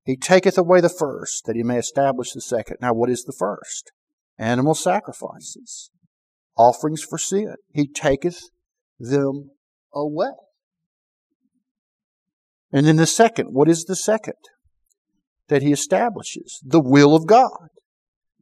He 0.04 0.16
taketh 0.16 0.58
away 0.58 0.82
the 0.82 0.90
first, 0.90 1.46
that 1.46 1.56
he 1.56 1.64
may 1.64 1.80
establish 1.80 2.32
the 2.34 2.42
second. 2.42 2.78
Now, 2.80 2.94
what 2.94 3.10
is 3.10 3.24
the 3.24 3.34
first? 3.34 3.92
Animal 4.38 4.76
sacrifices, 4.76 5.90
offerings 6.56 7.02
for 7.02 7.18
sin. 7.18 7.56
He 7.74 7.88
taketh 7.88 8.40
them 9.00 9.50
away. 9.92 10.34
And 12.72 12.86
then 12.86 12.98
the 12.98 13.08
second, 13.08 13.48
what 13.48 13.68
is 13.68 13.86
the 13.86 13.96
second? 13.96 14.36
That 15.48 15.62
he 15.62 15.72
establishes, 15.72 16.60
the 16.64 16.82
will 16.82 17.16
of 17.16 17.28
God 17.28 17.70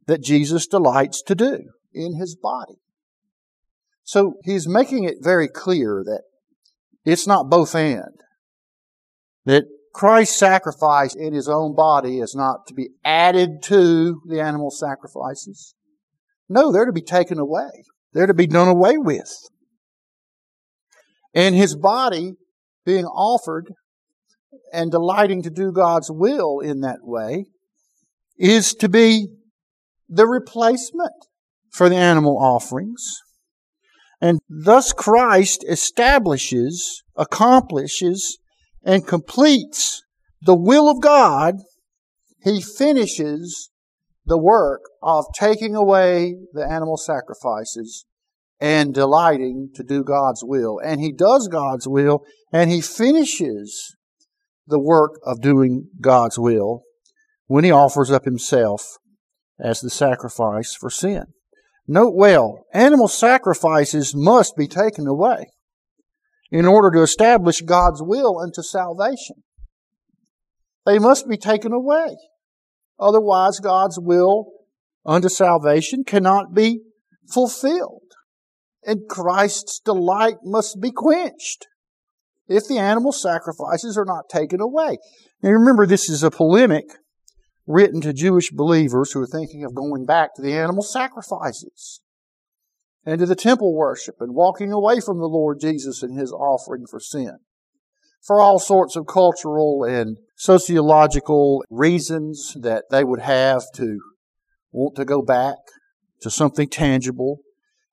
that 0.06 0.22
Jesus 0.22 0.66
delights 0.66 1.22
to 1.22 1.34
do 1.34 1.60
in 1.92 2.16
his 2.18 2.36
body. 2.36 2.76
So 4.02 4.34
he's 4.44 4.68
making 4.68 5.04
it 5.04 5.16
very 5.20 5.48
clear 5.48 6.02
that 6.04 6.22
it's 7.04 7.26
not 7.26 7.48
both 7.48 7.74
and. 7.74 8.20
That 9.46 9.64
Christ's 9.94 10.38
sacrifice 10.38 11.14
in 11.14 11.32
his 11.32 11.48
own 11.48 11.74
body 11.74 12.18
is 12.18 12.34
not 12.34 12.66
to 12.66 12.74
be 12.74 12.90
added 13.04 13.62
to 13.64 14.20
the 14.26 14.40
animal 14.40 14.70
sacrifices. 14.70 15.74
No, 16.48 16.72
they're 16.72 16.86
to 16.86 16.92
be 16.92 17.02
taken 17.02 17.38
away. 17.38 17.84
They're 18.12 18.26
to 18.26 18.34
be 18.34 18.46
done 18.46 18.68
away 18.68 18.98
with. 18.98 19.32
And 21.34 21.54
his 21.54 21.76
body 21.76 22.34
being 22.84 23.06
offered 23.06 23.72
and 24.72 24.90
delighting 24.90 25.42
to 25.42 25.50
do 25.50 25.72
God's 25.72 26.10
will 26.10 26.60
in 26.60 26.80
that 26.80 27.00
way 27.02 27.46
is 28.38 28.74
to 28.74 28.88
be 28.88 29.28
the 30.08 30.26
replacement 30.26 31.12
for 31.70 31.88
the 31.88 31.96
animal 31.96 32.38
offerings. 32.38 33.20
And 34.20 34.40
thus 34.48 34.92
Christ 34.92 35.64
establishes, 35.68 37.02
accomplishes, 37.16 38.38
and 38.82 39.06
completes 39.06 40.02
the 40.40 40.54
will 40.54 40.88
of 40.88 41.00
God. 41.00 41.56
He 42.42 42.60
finishes 42.60 43.70
the 44.26 44.38
work 44.38 44.82
of 45.02 45.26
taking 45.34 45.74
away 45.74 46.36
the 46.52 46.64
animal 46.64 46.96
sacrifices 46.96 48.06
and 48.60 48.94
delighting 48.94 49.70
to 49.74 49.82
do 49.82 50.02
God's 50.02 50.42
will. 50.42 50.80
And 50.82 51.00
he 51.00 51.12
does 51.12 51.48
God's 51.48 51.86
will 51.86 52.24
and 52.52 52.70
he 52.70 52.80
finishes 52.80 53.96
the 54.66 54.80
work 54.80 55.12
of 55.24 55.40
doing 55.40 55.88
God's 56.00 56.38
will 56.38 56.82
when 57.46 57.64
he 57.64 57.70
offers 57.70 58.10
up 58.10 58.24
himself 58.24 58.98
as 59.60 59.80
the 59.80 59.90
sacrifice 59.90 60.74
for 60.74 60.90
sin. 60.90 61.24
Note 61.86 62.14
well, 62.14 62.64
animal 62.72 63.08
sacrifices 63.08 64.14
must 64.14 64.56
be 64.56 64.66
taken 64.66 65.06
away 65.06 65.46
in 66.50 66.66
order 66.66 66.90
to 66.90 67.02
establish 67.02 67.60
God's 67.60 68.02
will 68.02 68.38
unto 68.38 68.62
salvation. 68.62 69.42
They 70.86 70.98
must 70.98 71.28
be 71.28 71.36
taken 71.36 71.72
away. 71.72 72.16
Otherwise, 72.98 73.60
God's 73.60 73.98
will 74.00 74.52
unto 75.04 75.28
salvation 75.28 76.04
cannot 76.04 76.54
be 76.54 76.80
fulfilled. 77.32 78.00
And 78.84 79.08
Christ's 79.08 79.80
delight 79.80 80.36
must 80.42 80.80
be 80.80 80.90
quenched 80.90 81.66
if 82.48 82.66
the 82.68 82.78
animal 82.78 83.12
sacrifices 83.12 83.96
are 83.96 84.04
not 84.04 84.28
taken 84.28 84.60
away. 84.60 84.98
Now 85.42 85.50
remember, 85.50 85.86
this 85.86 86.08
is 86.08 86.22
a 86.22 86.30
polemic 86.30 86.84
written 87.66 88.00
to 88.02 88.12
Jewish 88.12 88.50
believers 88.50 89.12
who 89.12 89.22
are 89.22 89.26
thinking 89.26 89.64
of 89.64 89.74
going 89.74 90.04
back 90.04 90.34
to 90.34 90.42
the 90.42 90.52
animal 90.52 90.82
sacrifices 90.82 92.00
and 93.06 93.18
to 93.18 93.26
the 93.26 93.34
temple 93.34 93.74
worship 93.74 94.16
and 94.20 94.34
walking 94.34 94.72
away 94.72 95.00
from 95.00 95.18
the 95.18 95.28
Lord 95.28 95.60
Jesus 95.60 96.02
and 96.02 96.18
his 96.18 96.32
offering 96.32 96.86
for 96.88 97.00
sin. 97.00 97.38
For 98.26 98.40
all 98.40 98.58
sorts 98.58 98.96
of 98.96 99.06
cultural 99.06 99.84
and 99.84 100.16
sociological 100.36 101.62
reasons 101.68 102.56
that 102.60 102.84
they 102.90 103.04
would 103.04 103.20
have 103.20 103.62
to 103.74 103.98
want 104.72 104.96
to 104.96 105.04
go 105.04 105.20
back 105.22 105.56
to 106.22 106.30
something 106.30 106.68
tangible 106.68 107.40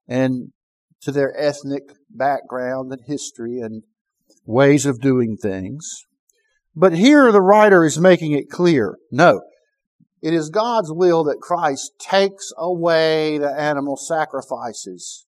and 0.08 0.54
to 1.02 1.12
their 1.12 1.34
ethnic 1.38 1.84
background 2.10 2.92
and 2.92 3.02
history 3.06 3.60
and 3.60 3.84
ways 4.46 4.86
of 4.86 5.00
doing 5.00 5.38
things. 5.38 6.06
But 6.76 6.94
here 6.94 7.32
the 7.32 7.42
writer 7.42 7.84
is 7.84 8.00
making 8.00 8.32
it 8.32 8.50
clear. 8.50 8.98
No. 9.12 9.42
It 10.22 10.34
is 10.34 10.50
God's 10.50 10.92
will 10.92 11.24
that 11.26 11.42
Christ 11.42 11.94
takes 12.00 12.52
away 12.58 13.38
the 13.38 13.52
animal 13.52 13.98
sacrifices, 13.98 15.26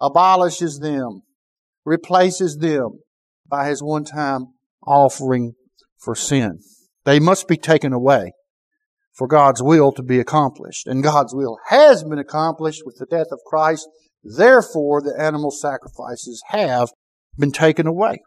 abolishes 0.00 0.80
them, 0.80 1.22
replaces 1.84 2.58
them 2.58 3.00
by 3.48 3.68
his 3.68 3.82
one 3.82 4.04
time 4.04 4.48
offering 4.86 5.54
for 5.98 6.14
sin. 6.14 6.58
They 7.04 7.18
must 7.18 7.48
be 7.48 7.56
taken 7.56 7.92
away 7.92 8.32
for 9.12 9.26
God's 9.26 9.62
will 9.62 9.92
to 9.92 10.02
be 10.02 10.18
accomplished. 10.18 10.86
And 10.86 11.02
God's 11.02 11.34
will 11.34 11.58
has 11.68 12.04
been 12.04 12.18
accomplished 12.18 12.82
with 12.84 12.96
the 12.98 13.06
death 13.06 13.28
of 13.30 13.40
Christ. 13.46 13.88
Therefore, 14.22 15.00
the 15.00 15.14
animal 15.18 15.50
sacrifices 15.50 16.42
have 16.48 16.90
been 17.38 17.52
taken 17.52 17.86
away. 17.86 18.22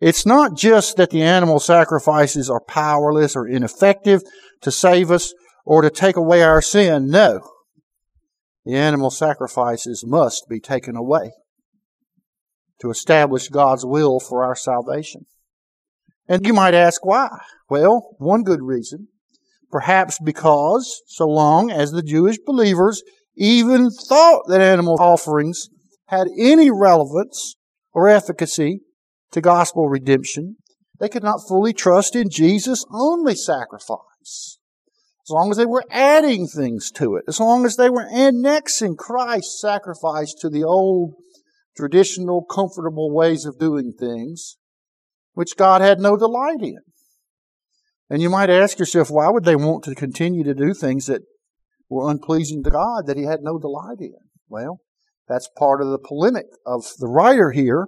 It's 0.00 0.26
not 0.26 0.56
just 0.56 0.96
that 0.96 1.10
the 1.10 1.22
animal 1.22 1.60
sacrifices 1.60 2.50
are 2.50 2.60
powerless 2.60 3.36
or 3.36 3.46
ineffective 3.46 4.22
to 4.62 4.70
save 4.70 5.10
us 5.10 5.32
or 5.64 5.82
to 5.82 5.90
take 5.90 6.16
away 6.16 6.42
our 6.42 6.60
sin. 6.60 7.08
No. 7.08 7.40
The 8.64 8.74
animal 8.74 9.10
sacrifices 9.10 10.04
must 10.06 10.46
be 10.48 10.60
taken 10.60 10.96
away 10.96 11.32
to 12.80 12.90
establish 12.90 13.48
God's 13.48 13.86
will 13.86 14.18
for 14.18 14.44
our 14.44 14.56
salvation. 14.56 15.26
And 16.28 16.46
you 16.46 16.52
might 16.52 16.74
ask 16.74 17.04
why? 17.04 17.28
Well, 17.68 18.16
one 18.18 18.42
good 18.42 18.62
reason. 18.62 19.08
Perhaps 19.70 20.18
because 20.22 21.00
so 21.06 21.26
long 21.26 21.70
as 21.70 21.92
the 21.92 22.02
Jewish 22.02 22.38
believers 22.44 23.02
even 23.36 23.90
thought 23.90 24.42
that 24.48 24.60
animal 24.60 24.96
offerings 25.00 25.68
had 26.08 26.26
any 26.38 26.70
relevance 26.70 27.54
or 27.92 28.08
efficacy 28.08 28.80
to 29.32 29.40
gospel 29.40 29.88
redemption, 29.88 30.56
they 31.00 31.08
could 31.08 31.22
not 31.22 31.40
fully 31.48 31.72
trust 31.72 32.14
in 32.14 32.30
Jesus' 32.30 32.84
only 32.92 33.34
sacrifice. 33.34 34.58
as 35.26 35.30
long 35.30 35.50
as 35.50 35.56
they 35.56 35.66
were 35.66 35.84
adding 35.90 36.46
things 36.46 36.90
to 36.90 37.16
it, 37.16 37.24
as 37.28 37.40
long 37.40 37.64
as 37.64 37.76
they 37.76 37.90
were 37.90 38.08
annexing 38.12 38.96
Christ's 38.96 39.60
sacrifice 39.60 40.34
to 40.40 40.48
the 40.48 40.64
old 40.64 41.14
traditional, 41.76 42.44
comfortable 42.44 43.12
ways 43.14 43.46
of 43.46 43.58
doing 43.58 43.92
things, 43.98 44.56
which 45.34 45.56
God 45.56 45.80
had 45.80 46.00
no 46.00 46.16
delight 46.16 46.60
in. 46.60 46.80
And 48.10 48.20
you 48.20 48.28
might 48.28 48.50
ask 48.50 48.78
yourself, 48.78 49.10
why 49.10 49.30
would 49.30 49.44
they 49.44 49.56
want 49.56 49.84
to 49.84 49.94
continue 49.94 50.44
to 50.44 50.54
do 50.54 50.74
things 50.74 51.06
that 51.06 51.22
were 51.88 52.10
unpleasing 52.10 52.62
to 52.64 52.70
God 52.70 53.06
that 53.06 53.16
He 53.16 53.24
had 53.24 53.40
no 53.42 53.58
delight 53.58 54.00
in? 54.00 54.14
Well, 54.48 54.80
that's 55.28 55.48
part 55.56 55.80
of 55.80 55.90
the 55.90 55.98
polemic 55.98 56.46
of 56.66 56.84
the 56.98 57.08
writer 57.08 57.50
here. 57.50 57.86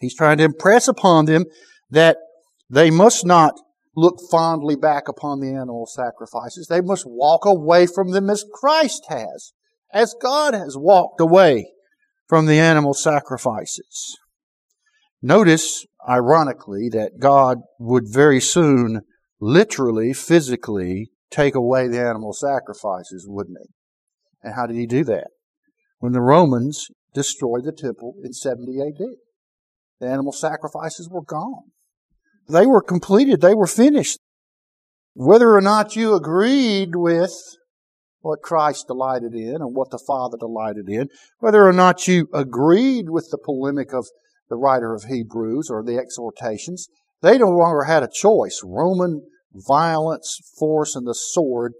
He's 0.00 0.14
trying 0.14 0.38
to 0.38 0.44
impress 0.44 0.88
upon 0.88 1.24
them 1.24 1.46
that 1.90 2.18
they 2.70 2.90
must 2.90 3.24
not 3.24 3.54
look 3.96 4.18
fondly 4.30 4.76
back 4.76 5.08
upon 5.08 5.40
the 5.40 5.48
animal 5.48 5.86
sacrifices. 5.86 6.68
They 6.68 6.80
must 6.80 7.04
walk 7.06 7.44
away 7.44 7.86
from 7.86 8.12
them 8.12 8.30
as 8.30 8.44
Christ 8.52 9.06
has, 9.08 9.52
as 9.92 10.14
God 10.20 10.54
has 10.54 10.76
walked 10.78 11.20
away 11.20 11.72
from 12.28 12.46
the 12.46 12.60
animal 12.60 12.94
sacrifices. 12.94 14.16
Notice, 15.20 15.84
ironically, 16.08 16.88
that 16.90 17.18
God 17.18 17.58
would 17.80 18.04
very 18.06 18.40
soon, 18.40 19.00
literally, 19.40 20.12
physically, 20.12 21.10
take 21.30 21.56
away 21.56 21.88
the 21.88 22.00
animal 22.00 22.32
sacrifices, 22.32 23.26
wouldn't 23.26 23.58
he? 23.60 23.70
And 24.42 24.54
how 24.54 24.66
did 24.66 24.76
he 24.76 24.86
do 24.86 25.02
that? 25.04 25.28
When 25.98 26.12
the 26.12 26.20
Romans 26.20 26.88
destroyed 27.14 27.64
the 27.64 27.72
temple 27.72 28.14
in 28.22 28.32
70 28.32 28.80
AD. 28.80 29.06
The 30.00 30.06
animal 30.06 30.32
sacrifices 30.32 31.08
were 31.10 31.22
gone. 31.22 31.72
They 32.48 32.66
were 32.66 32.82
completed. 32.82 33.40
They 33.40 33.54
were 33.54 33.66
finished. 33.66 34.18
Whether 35.14 35.52
or 35.52 35.60
not 35.60 35.96
you 35.96 36.14
agreed 36.14 36.94
with 36.94 37.34
what 38.20 38.42
Christ 38.42 38.86
delighted 38.86 39.34
in 39.34 39.56
and 39.56 39.74
what 39.74 39.90
the 39.90 40.02
Father 40.06 40.36
delighted 40.38 40.88
in, 40.88 41.08
whether 41.40 41.66
or 41.66 41.72
not 41.72 42.06
you 42.06 42.28
agreed 42.32 43.10
with 43.10 43.28
the 43.30 43.38
polemic 43.38 43.92
of 43.92 44.06
the 44.48 44.56
writer 44.56 44.94
of 44.94 45.04
Hebrews 45.04 45.68
or 45.70 45.82
the 45.82 45.98
exhortations, 45.98 46.88
they 47.20 47.38
no 47.38 47.48
longer 47.48 47.84
had 47.84 48.02
a 48.02 48.08
choice. 48.08 48.60
Roman 48.64 49.22
violence, 49.52 50.38
force, 50.58 50.94
and 50.94 51.06
the 51.06 51.14
sword 51.14 51.72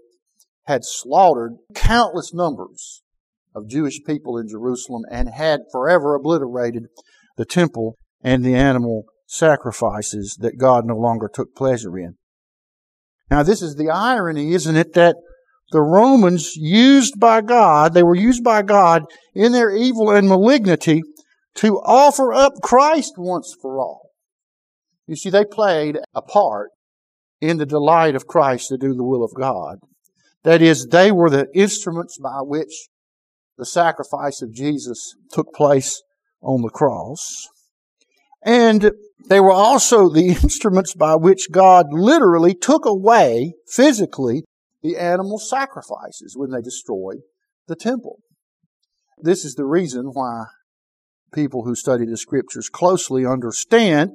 had 0.65 0.83
slaughtered 0.83 1.53
countless 1.73 2.33
numbers 2.33 3.01
of 3.59 3.69
Jewish 3.69 3.99
people 4.05 4.37
in 4.37 4.47
Jerusalem 4.47 5.03
and 5.11 5.29
had 5.29 5.61
forever 5.71 6.15
obliterated 6.15 6.87
the 7.37 7.45
temple 7.45 7.97
and 8.21 8.43
the 8.43 8.55
animal 8.55 9.05
sacrifices 9.27 10.37
that 10.39 10.57
God 10.57 10.85
no 10.85 10.95
longer 10.95 11.29
took 11.31 11.55
pleasure 11.55 11.97
in. 11.97 12.15
Now, 13.29 13.43
this 13.43 13.61
is 13.61 13.75
the 13.75 13.89
irony, 13.89 14.53
isn't 14.53 14.75
it, 14.75 14.93
that 14.93 15.15
the 15.71 15.81
Romans 15.81 16.55
used 16.55 17.19
by 17.19 17.41
God, 17.41 17.93
they 17.93 18.01
were 18.01 18.15
used 18.15 18.43
by 18.43 18.63
God 18.63 19.03
in 19.35 19.51
their 19.51 19.75
evil 19.75 20.09
and 20.09 20.27
malignity 20.27 21.03
to 21.55 21.79
offer 21.81 22.33
up 22.33 22.53
Christ 22.63 23.13
once 23.17 23.55
for 23.61 23.79
all. 23.79 24.09
You 25.05 25.15
see, 25.15 25.29
they 25.29 25.45
played 25.45 25.99
a 26.15 26.21
part 26.21 26.71
in 27.41 27.57
the 27.57 27.65
delight 27.65 28.15
of 28.15 28.27
Christ 28.27 28.69
to 28.69 28.77
do 28.77 28.93
the 28.93 29.03
will 29.03 29.23
of 29.23 29.33
God. 29.35 29.77
That 30.43 30.61
is, 30.61 30.87
they 30.87 31.11
were 31.11 31.29
the 31.29 31.47
instruments 31.53 32.17
by 32.17 32.39
which 32.41 32.87
the 33.59 33.65
sacrifice 33.65 34.41
of 34.41 34.53
Jesus 34.53 35.15
took 35.31 35.53
place 35.53 36.01
on 36.41 36.61
the 36.61 36.69
cross. 36.69 37.47
And 38.41 38.91
they 39.27 39.41
were 39.41 39.51
also 39.51 40.09
the 40.09 40.27
instruments 40.43 40.95
by 40.95 41.15
which 41.15 41.51
God 41.51 41.87
literally 41.91 42.55
took 42.55 42.85
away 42.85 43.53
physically 43.67 44.45
the 44.81 44.95
animal 44.95 45.37
sacrifices 45.37 46.35
when 46.37 46.51
they 46.51 46.61
destroyed 46.61 47.17
the 47.67 47.75
temple. 47.75 48.19
This 49.21 49.43
is 49.43 49.55
the 49.55 49.65
reason 49.65 50.11
why 50.13 50.45
people 51.33 51.65
who 51.65 51.75
study 51.75 52.05
the 52.05 52.15
scriptures 52.15 52.69
closely 52.69 53.25
understand 53.25 54.11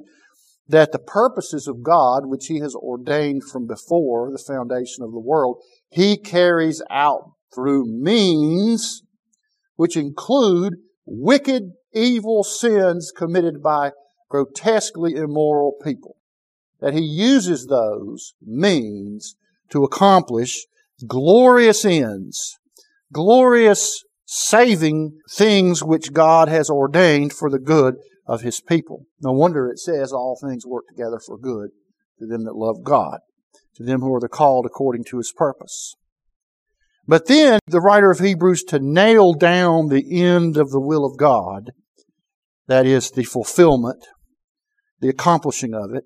that 0.67 0.91
the 0.91 0.99
purposes 0.99 1.67
of 1.67 1.83
God, 1.83 2.25
which 2.25 2.47
He 2.47 2.59
has 2.61 2.73
ordained 2.73 3.43
from 3.43 3.67
before 3.67 4.31
the 4.31 4.43
foundation 4.43 5.03
of 5.03 5.11
the 5.11 5.19
world, 5.19 5.61
He 5.91 6.17
carries 6.17 6.81
out 6.89 7.33
through 7.53 7.85
means 7.85 9.03
which 9.75 9.97
include 9.97 10.75
wicked, 11.05 11.71
evil 11.93 12.43
sins 12.43 13.11
committed 13.15 13.61
by 13.61 13.91
grotesquely 14.29 15.15
immoral 15.15 15.73
people. 15.83 16.17
That 16.81 16.93
he 16.93 17.01
uses 17.01 17.67
those 17.67 18.33
means 18.41 19.35
to 19.69 19.83
accomplish 19.83 20.65
glorious 21.07 21.85
ends, 21.85 22.57
glorious 23.11 24.03
saving 24.25 25.19
things 25.29 25.83
which 25.83 26.13
God 26.13 26.47
has 26.47 26.69
ordained 26.69 27.33
for 27.33 27.49
the 27.49 27.59
good 27.59 27.95
of 28.27 28.41
his 28.41 28.59
people. 28.59 29.05
No 29.21 29.31
wonder 29.31 29.69
it 29.69 29.79
says 29.79 30.11
all 30.11 30.37
things 30.41 30.65
work 30.65 30.85
together 30.87 31.19
for 31.19 31.37
good 31.37 31.69
to 32.19 32.25
them 32.25 32.43
that 32.45 32.55
love 32.55 32.83
God, 32.83 33.19
to 33.75 33.83
them 33.83 34.01
who 34.01 34.13
are 34.13 34.19
the 34.19 34.27
called 34.27 34.65
according 34.65 35.03
to 35.05 35.17
his 35.17 35.31
purpose. 35.31 35.95
But 37.07 37.27
then 37.27 37.59
the 37.67 37.81
writer 37.81 38.09
of 38.09 38.19
Hebrews 38.19 38.63
to 38.69 38.79
nail 38.79 39.33
down 39.33 39.89
the 39.89 40.21
end 40.23 40.57
of 40.57 40.71
the 40.71 40.79
will 40.79 41.05
of 41.05 41.17
God, 41.17 41.71
that 42.67 42.85
is 42.85 43.11
the 43.11 43.23
fulfillment 43.23 44.05
the 45.05 45.09
accomplishing 45.09 45.73
of 45.73 45.93
it, 45.93 46.05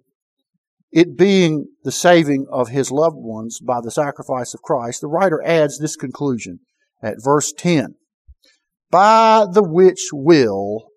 it 0.92 1.18
being 1.18 1.68
the 1.84 1.92
saving 1.92 2.48
of 2.52 2.70
his 2.70 2.92
loved 2.92 3.16
ones 3.18 3.60
by 3.60 3.80
the 3.82 3.92
sacrifice 3.92 4.54
of 4.54 4.62
Christ, 4.62 5.02
the 5.02 5.08
writer 5.08 5.42
adds 5.46 5.78
this 5.78 5.96
conclusion 5.96 6.60
at 7.02 7.24
verse 7.24 7.54
10. 7.58 7.96
By 8.92 9.46
the 9.52 9.64
which 9.64 10.10
will 10.12 10.90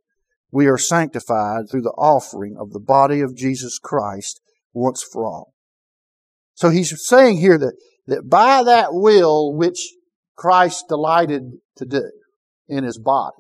we 0.51 0.67
are 0.67 0.79
sanctified 0.79 1.71
through 1.71 1.83
the 1.83 1.91
offering 1.91 2.57
of 2.59 2.73
the 2.73 2.81
body 2.81 3.21
of 3.21 3.37
Jesus 3.37 3.79
Christ 3.79 4.41
once 4.73 5.03
for 5.03 5.27
all. 5.27 5.53
So 6.55 6.71
he's 6.71 6.93
saying 7.07 7.39
here 7.39 7.59
that, 7.59 7.77
that 8.07 8.29
by 8.29 8.63
that 8.65 8.89
will 8.93 9.55
which 9.55 9.95
Christ 10.37 10.87
delighted 10.89 11.59
to 11.77 11.85
do 11.85 12.11
in 12.69 12.85
his 12.85 12.99
body 12.99 13.37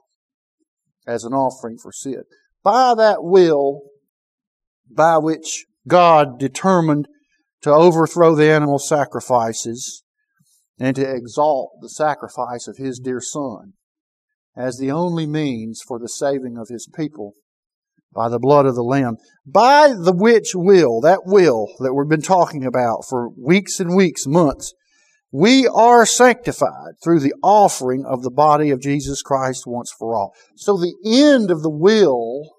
as 1.07 1.25
an 1.25 1.33
offering 1.33 1.79
for 1.79 1.93
sin, 1.93 2.23
by 2.63 2.95
that 2.95 3.23
will 3.23 3.83
by 4.91 5.19
which 5.19 5.67
God 5.89 6.39
determined 6.39 7.09
to 7.63 7.71
overthrow 7.71 8.35
the 8.35 8.51
animal 8.51 8.79
sacrifices 8.79 10.03
and 10.79 10.97
to 10.97 11.09
exalt 11.09 11.73
the 11.81 11.89
sacrifice 11.89 12.67
of 12.67 12.77
His 12.77 12.99
dear 12.99 13.21
Son 13.21 13.75
as 14.57 14.79
the 14.79 14.91
only 14.91 15.27
means 15.27 15.81
for 15.87 15.99
the 15.99 16.09
saving 16.09 16.57
of 16.59 16.69
His 16.69 16.89
people 16.95 17.35
by 18.15 18.29
the 18.29 18.39
blood 18.39 18.67
of 18.67 18.75
the 18.75 18.83
Lamb, 18.83 19.17
by 19.47 19.89
the 19.89 20.13
which 20.13 20.53
will, 20.55 21.01
that 21.01 21.21
will 21.25 21.69
that 21.81 21.95
we've 21.95 22.09
been 22.09 22.23
talking 22.23 22.65
about 22.65 23.05
for 23.09 23.31
weeks 23.31 23.81
and 23.81 23.97
weeks, 23.97 24.27
months, 24.27 24.75
we 25.33 25.67
are 25.67 26.05
sanctified 26.05 26.95
through 27.03 27.21
the 27.21 27.35
offering 27.43 28.05
of 28.07 28.23
the 28.23 28.31
body 28.31 28.71
of 28.71 28.83
Jesus 28.83 29.23
Christ 29.23 29.65
once 29.67 29.91
for 29.91 30.15
all. 30.15 30.35
So 30.57 30.77
the 30.77 30.95
end 31.05 31.51
of 31.51 31.63
the 31.63 31.71
will 31.71 32.57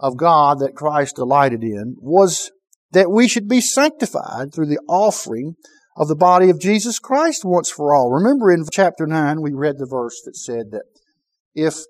of 0.00 0.16
God 0.16 0.58
that 0.60 0.74
Christ 0.74 1.16
delighted 1.16 1.62
in 1.62 1.96
was 1.98 2.50
that 2.92 3.10
we 3.10 3.28
should 3.28 3.46
be 3.46 3.60
sanctified 3.60 4.54
through 4.54 4.66
the 4.66 4.80
offering 4.88 5.54
of 5.96 6.08
the 6.08 6.16
body 6.16 6.48
of 6.48 6.58
Jesus 6.58 6.98
Christ 6.98 7.44
once 7.44 7.70
for 7.70 7.94
all. 7.94 8.10
Remember 8.10 8.50
in 8.50 8.64
chapter 8.72 9.06
9, 9.06 9.42
we 9.42 9.52
read 9.52 9.78
the 9.78 9.86
verse 9.86 10.20
that 10.24 10.36
said 10.36 10.70
that 10.70 10.84
if 11.54 11.84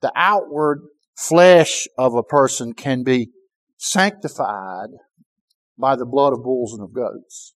the 0.00 0.12
outward 0.16 0.80
flesh 1.16 1.86
of 1.98 2.14
a 2.14 2.22
person 2.22 2.72
can 2.72 3.02
be 3.02 3.30
sanctified 3.76 4.90
by 5.78 5.96
the 5.96 6.06
blood 6.06 6.32
of 6.32 6.42
bulls 6.42 6.72
and 6.72 6.82
of 6.82 6.92
goats, 6.92 7.54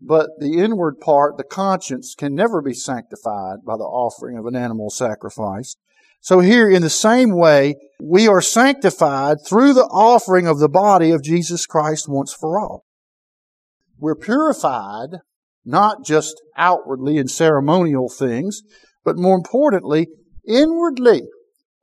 but 0.00 0.30
the 0.38 0.58
inward 0.58 1.00
part, 1.00 1.36
the 1.36 1.44
conscience, 1.44 2.14
can 2.14 2.34
never 2.34 2.60
be 2.60 2.74
sanctified 2.74 3.58
by 3.66 3.76
the 3.76 3.84
offering 3.84 4.36
of 4.36 4.46
an 4.46 4.54
animal 4.54 4.90
sacrifice. 4.90 5.76
So 6.20 6.40
here, 6.40 6.68
in 6.68 6.82
the 6.82 6.90
same 6.90 7.36
way, 7.36 7.76
we 8.00 8.28
are 8.28 8.42
sanctified 8.42 9.38
through 9.46 9.72
the 9.72 9.88
offering 9.90 10.46
of 10.46 10.58
the 10.58 10.68
body 10.68 11.10
of 11.10 11.22
Jesus 11.22 11.64
Christ 11.64 12.08
once 12.08 12.32
for 12.32 12.58
all. 12.58 12.84
We're 13.98 14.16
purified, 14.16 15.20
not 15.64 16.04
just 16.04 16.40
outwardly 16.56 17.16
in 17.16 17.28
ceremonial 17.28 18.08
things, 18.08 18.62
but 19.04 19.16
more 19.16 19.36
importantly, 19.36 20.08
inwardly 20.46 21.22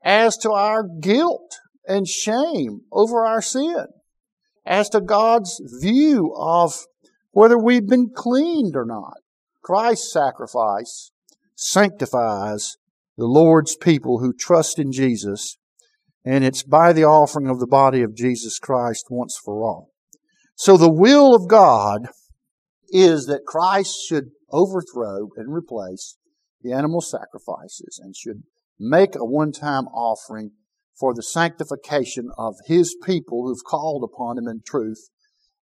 as 0.05 0.37
to 0.37 0.51
our 0.51 0.83
guilt 1.01 1.57
and 1.87 2.07
shame 2.07 2.81
over 2.91 3.25
our 3.25 3.41
sin, 3.41 3.87
as 4.65 4.87
to 4.89 5.01
God's 5.01 5.59
view 5.81 6.33
of 6.37 6.85
whether 7.31 7.57
we've 7.57 7.87
been 7.87 8.11
cleaned 8.15 8.75
or 8.75 8.85
not. 8.85 9.17
Christ's 9.63 10.13
sacrifice 10.13 11.11
sanctifies 11.55 12.77
the 13.17 13.25
Lord's 13.25 13.75
people 13.75 14.19
who 14.19 14.31
trust 14.31 14.77
in 14.77 14.91
Jesus, 14.91 15.57
and 16.23 16.43
it's 16.43 16.63
by 16.63 16.93
the 16.93 17.03
offering 17.03 17.49
of 17.49 17.59
the 17.59 17.67
body 17.67 18.03
of 18.03 18.15
Jesus 18.15 18.59
Christ 18.59 19.07
once 19.09 19.39
for 19.43 19.63
all. 19.63 19.89
So 20.55 20.77
the 20.77 20.89
will 20.89 21.33
of 21.33 21.47
God 21.47 22.07
is 22.89 23.25
that 23.25 23.45
Christ 23.45 23.97
should 24.07 24.29
overthrow 24.51 25.29
and 25.35 25.53
replace 25.53 26.17
the 26.61 26.71
animal 26.71 27.01
sacrifices 27.01 27.99
and 28.01 28.15
should 28.15 28.43
make 28.79 29.15
a 29.15 29.25
one-time 29.25 29.85
offering 29.87 30.51
for 30.99 31.13
the 31.13 31.23
sanctification 31.23 32.29
of 32.37 32.55
His 32.67 32.95
people 33.03 33.45
who've 33.45 33.63
called 33.65 34.03
upon 34.03 34.37
Him 34.37 34.47
in 34.47 34.61
truth 34.65 35.09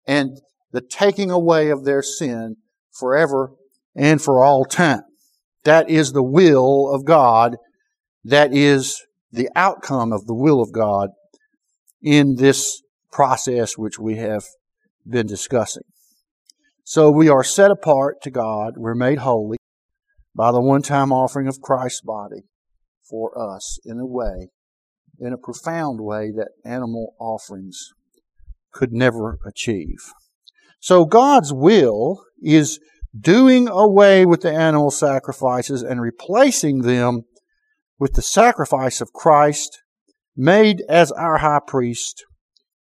and 0.06 0.40
the 0.72 0.80
taking 0.80 1.30
away 1.30 1.70
of 1.70 1.84
their 1.84 2.02
sin 2.02 2.56
forever 2.92 3.52
and 3.94 4.20
for 4.22 4.42
all 4.42 4.64
time. 4.64 5.02
That 5.64 5.90
is 5.90 6.12
the 6.12 6.22
will 6.22 6.92
of 6.94 7.04
God. 7.04 7.56
That 8.24 8.54
is 8.54 9.02
the 9.32 9.50
outcome 9.54 10.12
of 10.12 10.26
the 10.26 10.34
will 10.34 10.62
of 10.62 10.72
God 10.72 11.10
in 12.02 12.36
this 12.36 12.82
process 13.12 13.76
which 13.76 13.98
we 13.98 14.16
have 14.16 14.44
been 15.06 15.26
discussing. 15.26 15.82
So 16.84 17.10
we 17.10 17.28
are 17.28 17.44
set 17.44 17.70
apart 17.70 18.22
to 18.22 18.30
God. 18.30 18.74
We're 18.76 18.94
made 18.94 19.18
holy 19.18 19.58
by 20.34 20.52
the 20.52 20.60
one-time 20.60 21.12
offering 21.12 21.48
of 21.48 21.60
Christ's 21.60 22.00
body 22.00 22.42
for 23.08 23.32
us 23.38 23.78
in 23.84 23.98
a 23.98 24.06
way, 24.06 24.50
in 25.18 25.32
a 25.32 25.38
profound 25.38 26.00
way 26.00 26.30
that 26.30 26.50
animal 26.64 27.14
offerings 27.18 27.90
could 28.72 28.92
never 28.92 29.38
achieve. 29.46 30.12
So 30.80 31.04
God's 31.04 31.52
will 31.52 32.22
is 32.40 32.78
doing 33.18 33.68
away 33.68 34.26
with 34.26 34.42
the 34.42 34.52
animal 34.52 34.90
sacrifices 34.90 35.82
and 35.82 36.00
replacing 36.00 36.82
them 36.82 37.22
with 37.98 38.12
the 38.12 38.22
sacrifice 38.22 39.00
of 39.00 39.12
Christ 39.12 39.82
made 40.36 40.82
as 40.88 41.10
our 41.12 41.38
high 41.38 41.60
priest. 41.66 42.24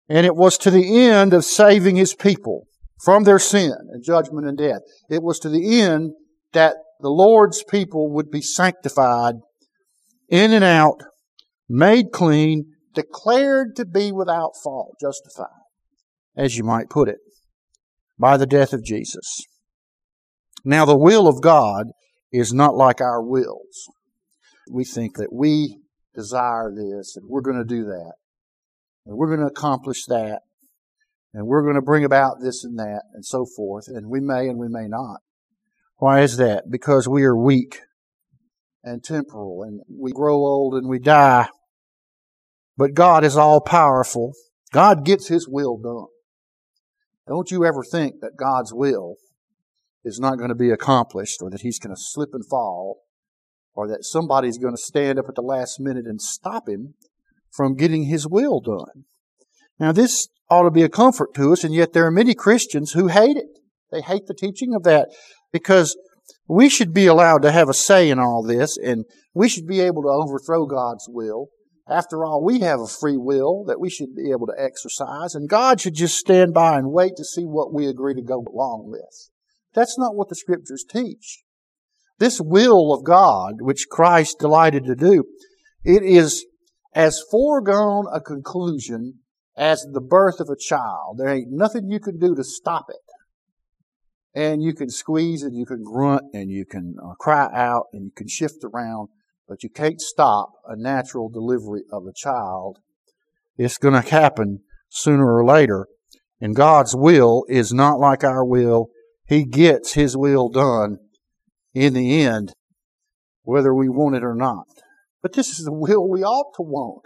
And 0.08 0.26
it 0.26 0.34
was 0.34 0.58
to 0.58 0.70
the 0.70 0.98
end 1.06 1.34
of 1.34 1.44
saving 1.44 1.96
his 1.96 2.14
people 2.14 2.66
from 3.04 3.24
their 3.24 3.38
sin 3.38 3.74
and 3.92 4.02
judgment 4.02 4.48
and 4.48 4.58
death. 4.58 4.80
It 5.08 5.22
was 5.22 5.38
to 5.40 5.48
the 5.48 5.80
end 5.80 6.12
that 6.52 6.74
the 7.00 7.10
Lord's 7.10 7.62
people 7.62 8.10
would 8.12 8.30
be 8.30 8.40
sanctified 8.40 9.34
in 10.28 10.52
and 10.52 10.64
out, 10.64 11.02
made 11.68 12.12
clean, 12.12 12.74
declared 12.94 13.76
to 13.76 13.84
be 13.84 14.12
without 14.12 14.52
fault, 14.62 14.96
justified, 15.00 15.46
as 16.36 16.56
you 16.56 16.64
might 16.64 16.90
put 16.90 17.08
it, 17.08 17.18
by 18.18 18.36
the 18.36 18.46
death 18.46 18.72
of 18.72 18.84
Jesus. 18.84 19.42
Now, 20.64 20.84
the 20.84 20.98
will 20.98 21.28
of 21.28 21.40
God 21.40 21.86
is 22.32 22.52
not 22.52 22.74
like 22.74 23.00
our 23.00 23.22
wills. 23.22 23.88
We 24.70 24.84
think 24.84 25.16
that 25.16 25.32
we 25.32 25.78
desire 26.14 26.70
this 26.74 27.16
and 27.16 27.26
we're 27.28 27.40
going 27.40 27.58
to 27.58 27.64
do 27.64 27.84
that 27.84 28.12
and 29.06 29.16
we're 29.16 29.28
going 29.28 29.40
to 29.40 29.46
accomplish 29.46 30.04
that 30.06 30.40
and 31.32 31.46
we're 31.46 31.62
going 31.62 31.76
to 31.76 31.82
bring 31.82 32.04
about 32.04 32.36
this 32.42 32.64
and 32.64 32.78
that 32.78 33.02
and 33.14 33.24
so 33.24 33.46
forth. 33.56 33.84
And 33.88 34.08
we 34.08 34.20
may 34.20 34.48
and 34.48 34.58
we 34.58 34.68
may 34.68 34.88
not. 34.88 35.20
Why 35.96 36.20
is 36.20 36.36
that? 36.36 36.64
Because 36.70 37.08
we 37.08 37.24
are 37.24 37.36
weak 37.36 37.80
and 38.82 39.02
temporal 39.02 39.62
and 39.62 39.80
we 39.88 40.12
grow 40.12 40.36
old 40.36 40.74
and 40.74 40.88
we 40.88 40.98
die. 40.98 41.48
But 42.76 42.94
God 42.94 43.24
is 43.24 43.36
all 43.36 43.60
powerful. 43.60 44.34
God 44.72 45.04
gets 45.04 45.28
His 45.28 45.48
will 45.48 45.76
done. 45.78 46.06
Don't 47.26 47.50
you 47.50 47.64
ever 47.64 47.82
think 47.82 48.20
that 48.20 48.36
God's 48.38 48.72
will 48.72 49.16
is 50.04 50.20
not 50.20 50.38
going 50.38 50.48
to 50.48 50.54
be 50.54 50.70
accomplished 50.70 51.40
or 51.42 51.50
that 51.50 51.62
He's 51.62 51.78
going 51.78 51.94
to 51.94 52.00
slip 52.00 52.30
and 52.32 52.46
fall 52.46 53.00
or 53.74 53.88
that 53.88 54.04
somebody's 54.04 54.58
going 54.58 54.74
to 54.74 54.82
stand 54.82 55.18
up 55.18 55.26
at 55.28 55.34
the 55.34 55.42
last 55.42 55.80
minute 55.80 56.06
and 56.06 56.22
stop 56.22 56.68
Him 56.68 56.94
from 57.50 57.76
getting 57.76 58.04
His 58.04 58.26
will 58.26 58.60
done. 58.60 59.04
Now 59.78 59.92
this 59.92 60.28
ought 60.50 60.62
to 60.62 60.70
be 60.70 60.82
a 60.82 60.88
comfort 60.88 61.34
to 61.34 61.52
us 61.52 61.64
and 61.64 61.74
yet 61.74 61.92
there 61.92 62.06
are 62.06 62.10
many 62.10 62.34
Christians 62.34 62.92
who 62.92 63.08
hate 63.08 63.36
it. 63.36 63.58
They 63.90 64.00
hate 64.00 64.26
the 64.26 64.34
teaching 64.34 64.74
of 64.74 64.84
that 64.84 65.08
because 65.52 65.96
we 66.48 66.70
should 66.70 66.94
be 66.94 67.06
allowed 67.06 67.42
to 67.42 67.52
have 67.52 67.68
a 67.68 67.74
say 67.74 68.08
in 68.08 68.18
all 68.18 68.42
this 68.42 68.76
and 68.78 69.04
we 69.34 69.48
should 69.48 69.66
be 69.66 69.80
able 69.80 70.02
to 70.02 70.08
overthrow 70.08 70.66
God's 70.66 71.06
will. 71.08 71.48
After 71.86 72.24
all, 72.24 72.42
we 72.44 72.60
have 72.60 72.80
a 72.80 72.86
free 72.86 73.16
will 73.16 73.64
that 73.64 73.80
we 73.80 73.90
should 73.90 74.14
be 74.14 74.30
able 74.30 74.46
to 74.46 74.54
exercise 74.58 75.34
and 75.34 75.48
God 75.48 75.80
should 75.80 75.94
just 75.94 76.16
stand 76.16 76.54
by 76.54 76.78
and 76.78 76.90
wait 76.90 77.12
to 77.16 77.24
see 77.24 77.44
what 77.44 77.72
we 77.72 77.86
agree 77.86 78.14
to 78.14 78.22
go 78.22 78.42
along 78.52 78.84
with. 78.86 79.30
That's 79.74 79.98
not 79.98 80.16
what 80.16 80.30
the 80.30 80.34
scriptures 80.34 80.84
teach. 80.88 81.44
This 82.18 82.40
will 82.40 82.92
of 82.92 83.04
God, 83.04 83.56
which 83.60 83.88
Christ 83.90 84.38
delighted 84.40 84.84
to 84.86 84.96
do, 84.96 85.24
it 85.84 86.02
is 86.02 86.46
as 86.94 87.22
foregone 87.30 88.06
a 88.12 88.20
conclusion 88.20 89.20
as 89.56 89.86
the 89.92 90.00
birth 90.00 90.40
of 90.40 90.48
a 90.48 90.56
child. 90.58 91.18
There 91.18 91.28
ain't 91.28 91.50
nothing 91.50 91.88
you 91.88 92.00
can 92.00 92.18
do 92.18 92.34
to 92.34 92.42
stop 92.42 92.86
it 92.88 93.07
and 94.34 94.62
you 94.62 94.74
can 94.74 94.90
squeeze 94.90 95.42
and 95.42 95.56
you 95.56 95.66
can 95.66 95.82
grunt 95.82 96.22
and 96.32 96.50
you 96.50 96.64
can 96.64 96.94
uh, 97.02 97.14
cry 97.14 97.48
out 97.52 97.86
and 97.92 98.04
you 98.04 98.12
can 98.14 98.28
shift 98.28 98.64
around, 98.64 99.08
but 99.46 99.62
you 99.62 99.70
can't 99.70 100.00
stop 100.00 100.52
a 100.66 100.76
natural 100.76 101.28
delivery 101.28 101.82
of 101.90 102.06
a 102.06 102.12
child. 102.12 102.78
It's 103.56 103.78
going 103.78 104.00
to 104.00 104.08
happen 104.08 104.60
sooner 104.88 105.34
or 105.34 105.44
later. 105.44 105.86
And 106.40 106.54
God's 106.54 106.94
will 106.94 107.44
is 107.48 107.72
not 107.72 107.98
like 107.98 108.22
our 108.22 108.44
will. 108.44 108.90
He 109.26 109.44
gets 109.44 109.94
His 109.94 110.16
will 110.16 110.48
done 110.48 110.98
in 111.74 111.94
the 111.94 112.22
end, 112.22 112.52
whether 113.42 113.74
we 113.74 113.88
want 113.88 114.16
it 114.16 114.24
or 114.24 114.34
not. 114.34 114.66
But 115.20 115.32
this 115.32 115.58
is 115.58 115.64
the 115.64 115.72
will 115.72 116.08
we 116.08 116.22
ought 116.22 116.54
to 116.56 116.62
want. 116.62 117.02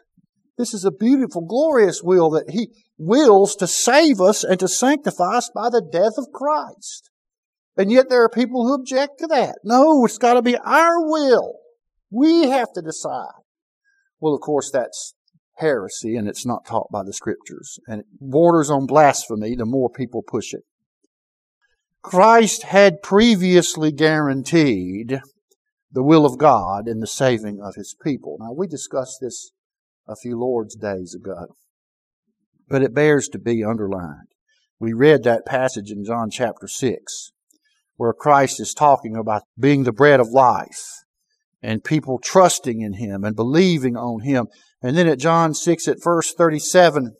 This 0.58 0.74
is 0.74 0.85
a 0.85 0.92
beautiful, 0.92 1.46
glorious 1.46 2.02
will 2.02 2.30
that 2.30 2.50
He 2.50 2.68
wills 2.98 3.56
to 3.56 3.66
save 3.66 4.20
us 4.20 4.44
and 4.44 4.61
to 4.61 4.68
sanctify 4.68 5.38
us 5.38 5.50
by 5.54 5.70
the 5.70 5.80
death 5.80 6.18
of 6.18 6.30
Christ. 6.32 7.11
And 7.76 7.90
yet 7.90 8.08
there 8.08 8.22
are 8.22 8.28
people 8.28 8.66
who 8.66 8.74
object 8.74 9.18
to 9.20 9.26
that. 9.28 9.58
No, 9.64 10.04
it's 10.04 10.18
got 10.18 10.35
to 10.35 10.42
be 10.42 10.56
our 10.56 11.00
will. 11.00 11.54
We 12.11 12.48
have 12.48 12.72
to 12.74 12.82
decide. 12.82 13.32
Well, 14.20 14.35
of 14.35 14.40
course, 14.40 14.70
that's 14.70 15.14
heresy 15.56 16.16
and 16.16 16.28
it's 16.28 16.44
not 16.44 16.66
taught 16.66 16.90
by 16.92 17.02
the 17.02 17.12
scriptures. 17.12 17.78
And 17.87 18.00
it 18.00 18.06
borders 18.20 18.70
on 18.70 18.87
blasphemy 18.87 19.54
the 19.56 19.64
more 19.64 19.88
people 19.88 20.22
push 20.22 20.52
it. 20.52 20.62
Christ 22.02 22.64
had 22.64 23.02
previously 23.02 23.92
guaranteed 23.92 25.20
the 25.90 26.02
will 26.02 26.26
of 26.26 26.38
God 26.38 26.88
in 26.88 26.98
the 27.00 27.06
saving 27.06 27.61
of 27.62 27.76
his 27.76 27.94
people. 28.02 28.37
Now, 28.40 28.52
we 28.52 28.66
discussed 28.66 29.18
this 29.20 29.52
a 30.08 30.16
few 30.16 30.38
Lord's 30.38 30.74
days 30.74 31.14
ago, 31.14 31.56
but 32.68 32.82
it 32.82 32.94
bears 32.94 33.28
to 33.28 33.38
be 33.38 33.62
underlined. 33.62 34.28
We 34.80 34.92
read 34.92 35.22
that 35.22 35.46
passage 35.46 35.92
in 35.92 36.04
John 36.04 36.28
chapter 36.28 36.66
6 36.66 37.32
where 37.96 38.12
Christ 38.12 38.61
is 38.61 38.74
talking 38.74 39.16
about 39.16 39.42
being 39.59 39.85
the 39.85 39.92
bread 39.92 40.20
of 40.20 40.28
life 40.28 40.83
and 41.62 41.85
people 41.85 42.18
trusting 42.18 42.81
in 42.81 42.94
Him 42.94 43.24
and 43.24 43.37
believing 43.37 43.96
on 43.96 44.22
Him. 44.22 44.48
And 44.83 44.96
then 44.96 45.07
at 45.07 45.18
John 45.18 45.55
6 45.55 45.88
at 45.88 46.02
verse 46.02 46.33
37, 46.33 47.14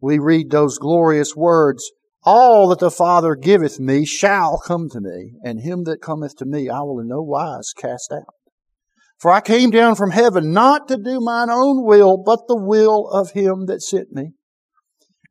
we 0.00 0.18
read 0.18 0.50
those 0.50 0.78
glorious 0.78 1.34
words, 1.34 1.90
All 2.24 2.68
that 2.68 2.80
the 2.80 2.90
Father 2.90 3.34
giveth 3.34 3.80
me 3.80 4.04
shall 4.04 4.58
come 4.58 4.88
to 4.90 5.00
me, 5.00 5.32
and 5.42 5.60
him 5.60 5.84
that 5.84 6.02
cometh 6.02 6.36
to 6.36 6.44
me 6.44 6.68
I 6.68 6.80
will 6.80 7.00
in 7.00 7.08
no 7.08 7.22
wise 7.22 7.72
cast 7.76 8.12
out. 8.12 8.34
For 9.18 9.30
I 9.30 9.40
came 9.40 9.70
down 9.70 9.94
from 9.94 10.10
heaven 10.10 10.52
not 10.52 10.88
to 10.88 10.98
do 10.98 11.20
mine 11.20 11.48
own 11.48 11.84
will, 11.84 12.18
but 12.18 12.46
the 12.48 12.56
will 12.56 13.08
of 13.08 13.30
him 13.30 13.66
that 13.66 13.80
sent 13.80 14.12
me. 14.12 14.32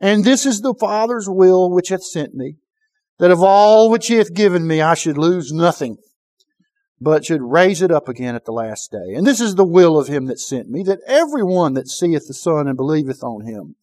And 0.01 0.23
this 0.23 0.45
is 0.45 0.61
the 0.61 0.75
Father's 0.79 1.27
will 1.29 1.71
which 1.71 1.89
hath 1.89 2.03
sent 2.03 2.33
me, 2.33 2.57
that 3.19 3.31
of 3.31 3.41
all 3.41 3.89
which 3.89 4.07
he 4.07 4.15
hath 4.15 4.33
given 4.33 4.67
me 4.67 4.81
I 4.81 4.93
should 4.93 5.17
lose 5.17 5.51
nothing, 5.51 5.97
but 6.99 7.25
should 7.25 7.41
raise 7.41 7.81
it 7.81 7.91
up 7.91 8.07
again 8.07 8.35
at 8.35 8.45
the 8.45 8.51
last 8.51 8.91
day. 8.91 9.13
And 9.15 9.25
this 9.25 9.41
is 9.41 9.55
the 9.55 9.65
will 9.65 9.97
of 9.97 10.07
him 10.07 10.25
that 10.25 10.39
sent 10.39 10.69
me, 10.69 10.83
that 10.83 10.99
every 11.07 11.43
one 11.43 11.73
that 11.73 11.87
seeth 11.87 12.27
the 12.27 12.33
Son 12.33 12.67
and 12.67 12.77
believeth 12.77 13.23
on 13.23 13.45
him 13.45 13.75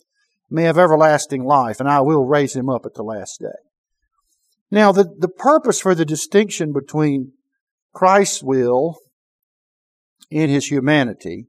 may 0.50 0.64
have 0.64 0.78
everlasting 0.78 1.44
life, 1.44 1.80
and 1.80 1.88
I 1.88 2.00
will 2.00 2.24
raise 2.24 2.54
him 2.54 2.68
up 2.68 2.84
at 2.84 2.94
the 2.94 3.02
last 3.02 3.40
day. 3.40 3.48
Now, 4.70 4.92
the, 4.92 5.04
the 5.18 5.28
purpose 5.28 5.80
for 5.80 5.94
the 5.94 6.04
distinction 6.04 6.72
between 6.72 7.32
Christ's 7.92 8.42
will 8.42 8.98
in 10.30 10.48
his 10.48 10.66
humanity 10.66 11.48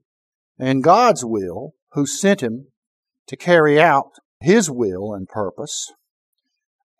and 0.58 0.84
God's 0.84 1.24
will, 1.24 1.74
who 1.92 2.06
sent 2.06 2.42
him 2.42 2.66
to 3.26 3.36
carry 3.36 3.80
out 3.80 4.12
his 4.40 4.70
will 4.70 5.14
and 5.14 5.26
purpose, 5.26 5.92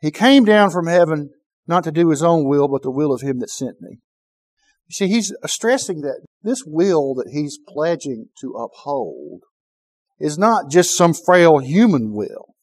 he 0.05 0.11
came 0.11 0.45
down 0.45 0.69
from 0.69 0.87
heaven 0.87 1.31
not 1.67 1.83
to 1.85 1.91
do 1.91 2.11
his 2.11 2.23
own 2.23 2.47
will, 2.47 2.69
but 2.69 2.83
the 2.83 2.91
will 2.91 3.11
of 3.11 3.23
him 3.23 3.39
that 3.39 3.49
sent 3.49 3.81
me. 3.81 4.01
You 4.87 4.93
see, 4.93 5.09
he's 5.09 5.33
stressing 5.47 6.03
that 6.03 6.21
this 6.43 6.63
will 6.67 7.15
that 7.15 7.31
he's 7.33 7.59
pledging 7.67 8.27
to 8.43 8.51
uphold 8.51 9.45
is 10.21 10.37
not 10.37 10.71
just 10.71 10.95
some 10.95 11.15
frail 11.15 11.57
human 11.57 12.13
will. 12.13 12.55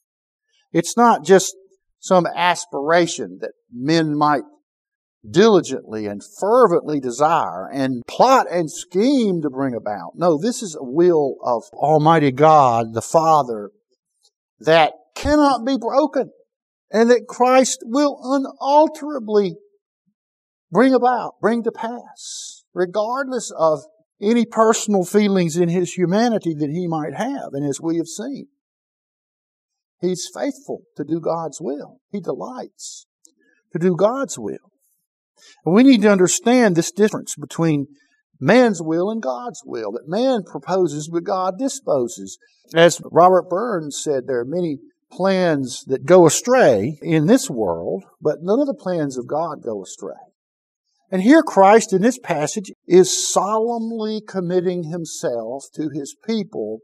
It's 0.72 0.96
not 0.96 1.26
just 1.26 1.56
some 2.00 2.28
aspiration 2.28 3.40
that 3.42 3.54
men 3.74 4.16
might 4.16 4.44
diligently 5.28 6.06
and 6.06 6.22
fervently 6.40 7.00
desire 7.00 7.68
and 7.68 8.04
plot 8.08 8.46
and 8.52 8.72
scheme 8.72 9.42
to 9.42 9.50
bring 9.50 9.74
about. 9.74 10.12
No, 10.14 10.38
this 10.40 10.62
is 10.62 10.78
a 10.80 10.84
will 10.84 11.38
of 11.44 11.64
Almighty 11.74 12.32
God, 12.32 12.94
the 12.94 13.02
Father, 13.02 13.72
that 14.60 14.94
cannot 15.16 15.66
be 15.66 15.76
broken. 15.76 16.30
And 16.92 17.10
that 17.10 17.28
Christ 17.28 17.80
will 17.84 18.20
unalterably 18.24 19.56
bring 20.72 20.94
about, 20.94 21.36
bring 21.42 21.64
to 21.64 21.72
pass, 21.72 22.64
regardless 22.74 23.52
of 23.58 23.80
any 24.22 24.46
personal 24.46 25.04
feelings 25.04 25.58
in 25.58 25.70
his 25.70 25.94
humanity 25.94 26.54
that 26.54 26.70
he 26.70 26.88
might 26.88 27.16
have. 27.16 27.50
And 27.54 27.68
as 27.68 27.82
we 27.82 27.98
have 27.98 28.08
seen, 28.08 28.48
he's 30.00 30.30
faithful 30.34 30.84
to 30.98 31.04
do 31.04 31.20
God's 31.20 31.60
will. 31.60 32.00
He 32.12 32.22
delights 32.22 33.08
to 33.74 33.80
do 33.80 33.96
God's 33.96 34.38
will. 34.38 34.72
And 35.66 35.74
we 35.74 35.84
need 35.84 36.04
to 36.04 36.12
understand 36.12 36.76
this 36.76 36.92
difference 36.92 37.36
between 37.36 37.88
man's 38.40 38.82
will 38.82 39.10
and 39.10 39.22
God's 39.22 39.62
will, 39.66 39.92
that 39.94 40.08
man 40.08 40.44
proposes 40.44 41.10
but 41.12 41.24
God 41.24 41.58
disposes. 41.58 42.38
As 42.76 43.02
Robert 43.12 43.50
Burns 43.50 44.00
said, 44.02 44.28
there 44.28 44.40
are 44.40 44.46
many 44.46 44.78
plans 45.12 45.84
that 45.88 46.06
go 46.06 46.26
astray 46.26 46.98
in 47.02 47.28
this 47.28 47.50
world, 47.50 48.06
but 48.22 48.42
none 48.42 48.60
of 48.60 48.68
the 48.68 48.74
plans 48.74 49.18
of 49.18 49.28
God 49.28 49.62
go 49.64 49.84
astray. 49.84 50.16
And 51.12 51.22
here 51.22 51.44
Christ 51.44 51.92
in 51.92 52.02
this 52.02 52.18
passage 52.18 52.72
is 52.88 53.32
solemnly 53.32 54.22
committing 54.26 54.84
himself 54.84 55.66
to 55.74 55.90
his 55.94 56.16
people 56.26 56.80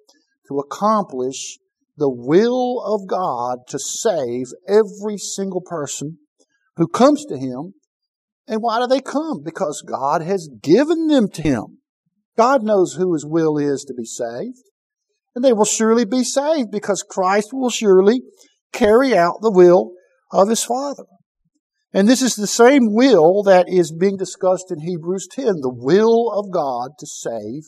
to 0.50 0.60
accomplish 0.60 1.58
the 1.96 2.10
will 2.10 2.82
of 2.86 3.08
God 3.08 3.60
to 3.70 3.80
save 3.80 4.48
every 4.68 5.18
single 5.18 5.62
person 5.62 6.20
who 6.76 6.88
comes 6.88 7.26
to 7.26 7.38
him. 7.38 7.74
And 8.48 8.62
why 8.62 8.80
do 8.80 8.88
they 8.88 9.02
come? 9.02 9.42
Because 9.44 9.82
God 9.82 10.22
has 10.22 10.50
given 10.62 11.08
them 11.08 11.30
to 11.30 11.42
him. 11.42 11.80
God 12.38 12.64
knows 12.64 12.94
who 12.94 13.14
his 13.14 13.26
will 13.26 13.58
is 13.58 13.84
to 13.86 13.94
be 13.94 14.06
saved. 14.06 14.60
And 15.38 15.46
they 15.46 15.54
will 15.54 15.66
surely 15.66 16.04
be 16.04 16.24
saved 16.24 16.72
because 16.72 17.04
Christ 17.08 17.50
will 17.54 17.70
surely 17.70 18.24
carry 18.74 19.16
out 19.16 19.36
the 19.42 19.52
will 19.52 19.92
of 20.32 20.50
his 20.50 20.64
Father. 20.64 21.04
And 21.94 22.08
this 22.08 22.24
is 22.24 22.34
the 22.34 22.48
same 22.48 22.92
will 22.92 23.44
that 23.44 23.70
is 23.70 23.92
being 23.92 24.18
discussed 24.18 24.72
in 24.72 24.80
Hebrews 24.80 25.28
10, 25.30 25.62
the 25.62 25.72
will 25.72 26.32
of 26.32 26.52
God 26.52 26.94
to 26.98 27.06
save 27.06 27.66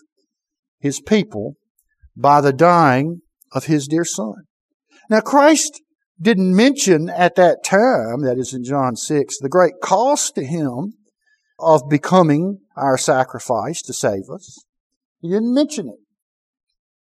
his 0.80 1.00
people 1.00 1.58
by 2.18 2.42
the 2.42 2.52
dying 2.52 3.22
of 3.52 3.66
his 3.66 3.88
dear 3.88 4.04
son. 4.04 4.46
Now 5.08 5.20
Christ 5.20 5.80
didn't 6.20 6.56
mention 6.56 7.08
at 7.08 7.36
that 7.36 7.64
time, 7.64 8.24
that 8.24 8.40
is 8.40 8.52
in 8.52 8.64
John 8.64 8.96
6, 8.96 9.38
the 9.38 9.48
great 9.48 9.74
cost 9.80 10.34
to 10.34 10.44
him 10.44 10.94
of 11.60 11.84
becoming 11.88 12.62
our 12.76 12.98
sacrifice 12.98 13.84
to 13.84 13.94
save 13.94 14.24
us. 14.34 14.58
He 15.20 15.30
didn't 15.30 15.54
mention 15.54 15.88
it. 15.88 16.00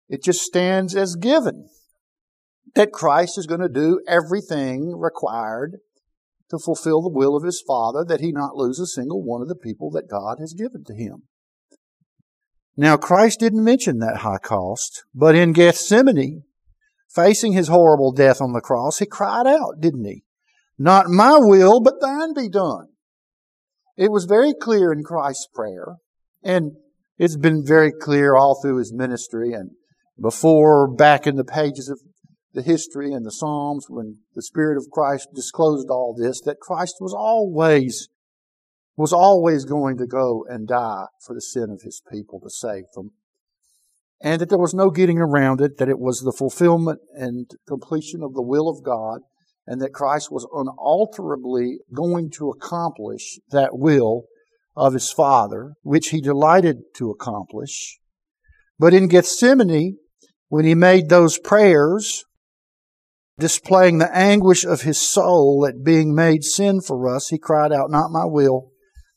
It 0.07 0.23
just 0.23 0.41
stands 0.41 0.95
as 0.95 1.15
given 1.15 1.69
that 2.75 2.91
Christ 2.91 3.37
is 3.37 3.47
going 3.47 3.61
to 3.61 3.69
do 3.69 4.01
everything 4.07 4.95
required 4.97 5.77
to 6.49 6.59
fulfill 6.59 7.01
the 7.01 7.09
will 7.09 7.35
of 7.35 7.43
his 7.43 7.63
Father, 7.65 8.05
that 8.07 8.21
he 8.21 8.31
not 8.31 8.55
lose 8.55 8.79
a 8.79 8.85
single 8.85 9.23
one 9.23 9.41
of 9.41 9.47
the 9.47 9.55
people 9.55 9.89
that 9.91 10.09
God 10.09 10.37
has 10.39 10.53
given 10.53 10.83
to 10.85 10.93
him. 10.93 11.23
Now, 12.77 12.97
Christ 12.97 13.39
didn't 13.39 13.63
mention 13.63 13.99
that 13.99 14.17
high 14.17 14.37
cost, 14.37 15.05
but 15.13 15.33
in 15.33 15.53
Gethsemane, 15.53 16.43
facing 17.09 17.53
his 17.53 17.69
horrible 17.69 18.11
death 18.11 18.41
on 18.41 18.51
the 18.51 18.61
cross, 18.61 18.99
he 18.99 19.05
cried 19.05 19.47
out, 19.47 19.79
didn't 19.79 20.05
he? 20.05 20.23
Not 20.77 21.07
my 21.07 21.37
will, 21.39 21.79
but 21.79 22.01
thine 22.01 22.33
be 22.33 22.49
done. 22.49 22.89
It 23.95 24.11
was 24.11 24.25
very 24.25 24.53
clear 24.53 24.91
in 24.91 25.03
Christ's 25.03 25.47
prayer, 25.47 25.95
and 26.43 26.73
it's 27.17 27.37
been 27.37 27.65
very 27.65 27.93
clear 27.93 28.35
all 28.35 28.59
through 28.61 28.77
his 28.77 28.93
ministry 28.93 29.53
and 29.53 29.71
before 30.19 30.87
back 30.87 31.27
in 31.27 31.35
the 31.35 31.43
pages 31.43 31.89
of 31.89 31.99
the 32.53 32.61
history 32.61 33.11
and 33.11 33.25
the 33.25 33.31
Psalms 33.31 33.87
when 33.89 34.19
the 34.33 34.41
Spirit 34.41 34.77
of 34.77 34.89
Christ 34.91 35.27
disclosed 35.35 35.89
all 35.89 36.15
this, 36.17 36.41
that 36.41 36.59
Christ 36.59 36.95
was 37.01 37.13
always, 37.13 38.07
was 38.95 39.11
always 39.11 39.65
going 39.65 39.97
to 39.97 40.07
go 40.07 40.45
and 40.47 40.67
die 40.67 41.05
for 41.25 41.33
the 41.33 41.41
sin 41.41 41.69
of 41.69 41.81
His 41.81 42.01
people 42.09 42.39
to 42.39 42.49
save 42.49 42.85
them. 42.95 43.11
And 44.21 44.39
that 44.39 44.49
there 44.49 44.57
was 44.57 44.73
no 44.73 44.89
getting 44.89 45.19
around 45.19 45.59
it, 45.59 45.77
that 45.77 45.89
it 45.89 45.99
was 45.99 46.21
the 46.21 46.31
fulfillment 46.31 46.99
and 47.13 47.51
completion 47.67 48.23
of 48.23 48.33
the 48.33 48.41
will 48.41 48.69
of 48.69 48.83
God, 48.83 49.19
and 49.67 49.81
that 49.81 49.93
Christ 49.93 50.31
was 50.31 50.47
unalterably 50.53 51.79
going 51.93 52.31
to 52.37 52.49
accomplish 52.49 53.39
that 53.51 53.77
will 53.77 54.25
of 54.77 54.93
His 54.93 55.11
Father, 55.11 55.73
which 55.83 56.09
He 56.09 56.21
delighted 56.21 56.77
to 56.95 57.09
accomplish. 57.09 57.99
But 58.79 58.93
in 58.93 59.09
Gethsemane, 59.09 59.97
when 60.49 60.65
He 60.65 60.75
made 60.75 61.09
those 61.09 61.37
prayers, 61.37 62.25
displaying 63.37 63.97
the 63.97 64.15
anguish 64.15 64.63
of 64.63 64.81
his 64.81 64.99
soul 64.99 65.65
at 65.67 65.83
being 65.83 66.15
made 66.15 66.43
sin 66.43 66.81
for 66.81 67.13
us, 67.13 67.29
he 67.29 67.37
cried 67.37 67.71
out, 67.71 67.91
Not 67.91 68.11
my 68.11 68.25
will, 68.25 68.71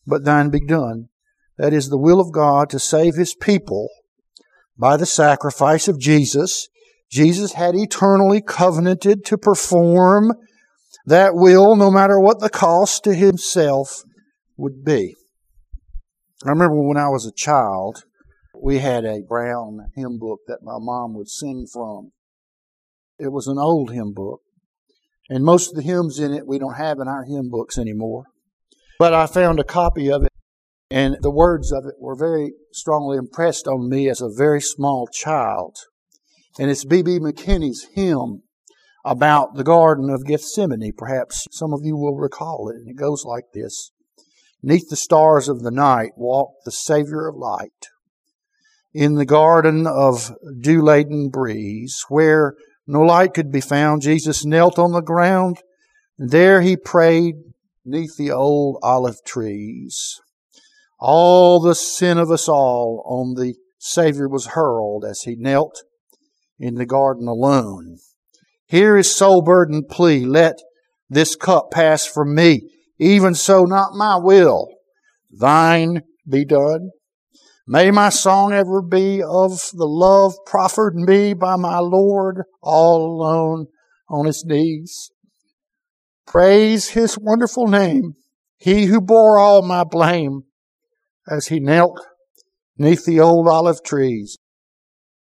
but 0.06 0.24
thine 0.24 0.50
be 0.50 0.64
done. 0.64 1.08
That 1.56 1.72
is 1.72 1.88
the 1.88 1.98
will 1.98 2.20
of 2.20 2.32
God 2.32 2.70
to 2.70 2.78
save 2.78 3.14
his 3.14 3.34
people 3.34 3.88
by 4.76 4.96
the 4.96 5.06
sacrifice 5.06 5.88
of 5.88 5.98
Jesus. 5.98 6.68
Jesus 7.10 7.54
had 7.54 7.74
eternally 7.74 8.40
covenanted 8.40 9.24
to 9.26 9.38
perform 9.38 10.32
that 11.06 11.34
will, 11.34 11.74
no 11.74 11.90
matter 11.90 12.20
what 12.20 12.40
the 12.40 12.50
cost 12.50 13.04
to 13.04 13.14
himself 13.14 14.02
would 14.56 14.84
be. 14.84 15.16
I 16.44 16.50
remember 16.50 16.80
when 16.80 16.98
I 16.98 17.08
was 17.08 17.26
a 17.26 17.32
child, 17.32 18.04
we 18.62 18.78
had 18.78 19.04
a 19.04 19.22
brown 19.26 19.90
hymn 19.94 20.18
book 20.18 20.40
that 20.46 20.62
my 20.62 20.78
mom 20.78 21.14
would 21.14 21.28
sing 21.28 21.66
from. 21.72 22.12
It 23.18 23.32
was 23.32 23.46
an 23.46 23.58
old 23.58 23.92
hymn 23.92 24.12
book. 24.12 24.40
And 25.28 25.44
most 25.44 25.70
of 25.70 25.76
the 25.76 25.82
hymns 25.82 26.18
in 26.18 26.32
it 26.32 26.46
we 26.46 26.58
don't 26.58 26.76
have 26.76 26.98
in 27.00 27.08
our 27.08 27.24
hymn 27.24 27.50
books 27.50 27.78
anymore. 27.78 28.24
But 28.98 29.14
I 29.14 29.26
found 29.26 29.60
a 29.60 29.64
copy 29.64 30.10
of 30.10 30.24
it, 30.24 30.32
and 30.90 31.16
the 31.20 31.30
words 31.30 31.70
of 31.70 31.84
it 31.84 31.94
were 32.00 32.16
very 32.16 32.52
strongly 32.72 33.18
impressed 33.18 33.68
on 33.68 33.88
me 33.88 34.08
as 34.08 34.20
a 34.20 34.30
very 34.34 34.60
small 34.60 35.06
child. 35.12 35.76
And 36.58 36.70
it's 36.70 36.84
B.B. 36.84 37.18
McKinney's 37.18 37.86
hymn 37.94 38.42
about 39.04 39.54
the 39.54 39.64
Garden 39.64 40.10
of 40.10 40.24
Gethsemane. 40.24 40.92
Perhaps 40.96 41.46
some 41.52 41.72
of 41.72 41.80
you 41.84 41.96
will 41.96 42.16
recall 42.16 42.68
it. 42.68 42.76
And 42.76 42.88
it 42.88 42.96
goes 42.96 43.24
like 43.24 43.44
this 43.54 43.90
Neath 44.62 44.88
the 44.88 44.96
stars 44.96 45.48
of 45.48 45.62
the 45.62 45.70
night 45.70 46.12
walked 46.16 46.64
the 46.64 46.72
Savior 46.72 47.28
of 47.28 47.36
light. 47.36 47.88
In 48.94 49.14
the 49.14 49.26
garden 49.26 49.86
of 49.86 50.32
dew 50.60 50.82
laden 50.82 51.28
breeze, 51.28 52.04
where 52.08 52.54
no 52.86 53.02
light 53.02 53.34
could 53.34 53.52
be 53.52 53.60
found. 53.60 54.00
Jesus 54.00 54.46
knelt 54.46 54.78
on 54.78 54.92
the 54.92 55.02
ground. 55.02 55.58
And 56.18 56.30
there 56.30 56.62
he 56.62 56.76
prayed 56.76 57.34
neath 57.84 58.16
the 58.16 58.30
old 58.30 58.78
olive 58.82 59.22
trees. 59.26 60.20
All 60.98 61.60
the 61.60 61.74
sin 61.74 62.18
of 62.18 62.30
us 62.30 62.48
all 62.48 63.04
on 63.06 63.34
the 63.34 63.54
Savior 63.78 64.28
was 64.28 64.46
hurled 64.46 65.04
as 65.04 65.20
he 65.22 65.36
knelt 65.36 65.82
in 66.58 66.74
the 66.74 66.86
garden 66.86 67.28
alone. 67.28 67.98
Hear 68.66 68.96
his 68.96 69.14
soul 69.14 69.42
burdened 69.42 69.88
plea. 69.88 70.24
Let 70.24 70.58
this 71.08 71.36
cup 71.36 71.70
pass 71.70 72.06
from 72.06 72.34
me. 72.34 72.70
Even 72.98 73.34
so, 73.34 73.64
not 73.64 73.92
my 73.94 74.16
will. 74.16 74.66
Thine 75.30 76.02
be 76.28 76.44
done. 76.44 76.90
May 77.70 77.90
my 77.90 78.08
song 78.08 78.54
ever 78.54 78.80
be 78.80 79.22
of 79.22 79.60
the 79.74 79.84
love 79.84 80.32
proffered 80.46 80.94
me 80.94 81.34
by 81.34 81.56
my 81.56 81.80
Lord 81.80 82.44
all 82.62 83.04
alone 83.04 83.66
on 84.08 84.24
his 84.24 84.42
knees. 84.42 85.10
Praise 86.26 86.88
his 86.88 87.18
wonderful 87.18 87.66
name, 87.66 88.14
he 88.56 88.86
who 88.86 89.02
bore 89.02 89.38
all 89.38 89.60
my 89.60 89.84
blame 89.84 90.44
as 91.30 91.48
he 91.48 91.60
knelt 91.60 92.00
neath 92.78 93.04
the 93.04 93.20
old 93.20 93.46
olive 93.46 93.82
trees. 93.84 94.38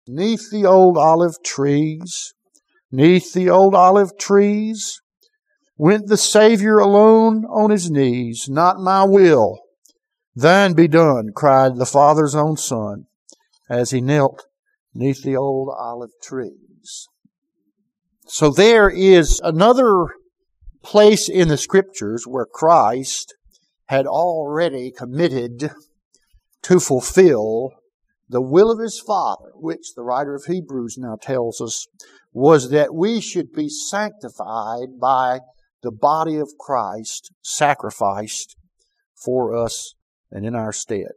Neath 0.07 0.49
the 0.49 0.65
old 0.65 0.97
olive 0.97 1.43
trees, 1.43 2.33
neath 2.89 3.33
the 3.33 3.49
old 3.49 3.75
olive 3.75 4.17
trees, 4.17 5.01
went 5.75 6.07
the 6.07 6.15
Savior 6.15 6.77
alone 6.77 7.43
on 7.43 7.69
his 7.69 7.91
knees. 7.91 8.47
Not 8.47 8.79
my 8.79 9.03
will, 9.03 9.59
Thine 10.39 10.71
be 10.71 10.87
done, 10.87 11.31
cried 11.35 11.75
the 11.75 11.85
Father's 11.85 12.33
own 12.33 12.55
Son, 12.55 13.07
as 13.69 13.91
he 13.91 13.99
knelt 13.99 14.45
neath 14.93 15.21
the 15.21 15.35
old 15.35 15.69
olive 15.77 16.11
trees. 16.23 17.09
So 18.25 18.49
there 18.49 18.89
is 18.89 19.41
another 19.43 20.05
place 20.81 21.27
in 21.27 21.49
the 21.49 21.57
scriptures 21.57 22.23
where 22.25 22.45
Christ 22.45 23.35
had 23.87 24.05
already 24.05 24.91
committed 24.91 25.71
to 26.61 26.79
fulfill 26.79 27.71
the 28.29 28.41
will 28.41 28.71
of 28.71 28.79
his 28.79 28.97
Father, 28.97 29.51
which 29.55 29.93
the 29.93 30.03
writer 30.03 30.35
of 30.35 30.45
Hebrews 30.45 30.97
now 30.97 31.17
tells 31.21 31.59
us 31.59 31.85
was 32.31 32.69
that 32.69 32.95
we 32.95 33.19
should 33.19 33.51
be 33.51 33.67
sanctified 33.67 35.01
by 35.01 35.39
the 35.83 35.91
body 35.91 36.37
of 36.37 36.53
Christ 36.57 37.33
sacrificed 37.41 38.55
for 39.15 39.53
us 39.53 39.95
and 40.31 40.45
in 40.45 40.55
our 40.55 40.71
stead. 40.71 41.11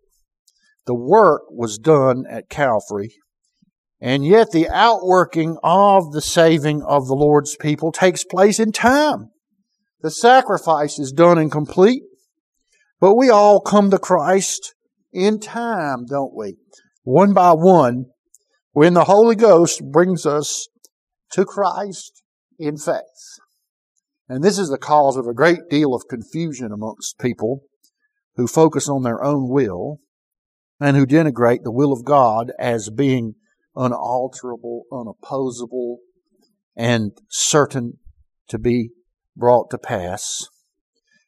The 0.87 0.95
work 0.95 1.43
was 1.51 1.79
done 1.79 2.25
at 2.29 2.49
Calvary, 2.49 3.15
and 4.01 4.27
yet 4.27 4.51
the 4.51 4.69
outworking 4.69 5.59
of 5.63 6.13
the 6.13 6.21
saving 6.21 6.83
of 6.83 7.07
the 7.07 7.15
Lord's 7.15 7.57
people 7.57 7.93
takes 7.93 8.25
place 8.25 8.59
in 8.59 8.73
time. 8.73 9.31
The 10.01 10.11
sacrifice 10.11 10.99
is 10.99 11.13
done 11.13 11.39
and 11.39 11.53
complete, 11.53 12.03
but 13.01 13.15
we 13.15 13.31
all 13.31 13.61
come 13.61 13.91
to 13.91 13.99
Christ 13.99 14.75
in 15.13 15.39
time, 15.39 16.07
don't 16.07 16.35
we? 16.35 16.57
One 17.05 17.33
by 17.33 17.53
one, 17.53 18.07
when 18.73 18.95
the 18.95 19.05
Holy 19.05 19.37
Ghost 19.37 19.83
brings 19.93 20.27
us 20.27 20.69
to 21.33 21.45
Christ 21.45 22.23
in 22.59 22.77
faith. 22.77 23.03
And 24.29 24.43
this 24.43 24.59
is 24.59 24.69
the 24.69 24.79
cause 24.79 25.17
of 25.17 25.27
a 25.27 25.35
great 25.35 25.69
deal 25.69 25.95
of 25.95 26.09
confusion 26.09 26.73
amongst 26.73 27.19
people 27.19 27.63
who 28.37 28.47
focus 28.47 28.89
on 28.89 29.03
their 29.03 29.23
own 29.23 29.49
will 29.49 30.01
and 30.81 30.97
who 30.97 31.07
denigrate 31.07 31.63
the 31.63 31.73
will 31.73 31.93
of 31.93 32.05
God 32.05 32.53
as 32.59 32.91
being 32.91 33.35
unalterable, 33.77 34.85
unopposable, 34.93 35.97
and 36.77 37.13
certain 37.29 37.99
to 38.49 38.59
be 38.59 38.91
brought 39.37 39.71
to 39.71 39.79
pass. 39.79 40.47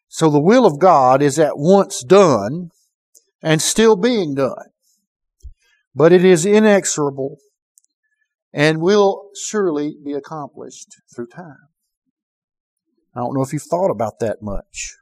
So 0.08 0.30
the 0.30 0.40
will 0.40 0.66
of 0.66 0.78
God 0.78 1.22
is 1.22 1.38
at 1.38 1.56
once 1.56 2.02
done 2.02 2.70
and 3.42 3.60
still 3.60 3.96
being 3.96 4.34
done. 4.34 4.70
But 5.94 6.12
it 6.12 6.24
is 6.24 6.44
inexorable 6.46 7.38
and 8.52 8.80
will 8.80 9.30
surely 9.36 9.96
be 10.04 10.12
accomplished 10.12 10.88
through 11.14 11.28
time. 11.28 11.68
I 13.14 13.20
don't 13.20 13.34
know 13.34 13.42
if 13.42 13.52
you've 13.52 13.62
thought 13.62 13.90
about 13.90 14.18
that 14.20 14.38
much. 14.42 14.96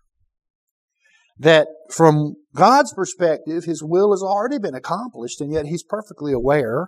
That 1.43 1.67
from 1.91 2.37
God's 2.55 2.95
perspective, 2.95 3.65
His 3.65 3.83
will 3.83 4.13
has 4.13 4.23
already 4.23 4.61
been 4.61 4.77
accomplished, 4.77 5.41
and 5.41 5.53
yet 5.53 5.67
He's 5.67 5.83
perfectly 5.83 6.33
aware 6.33 6.87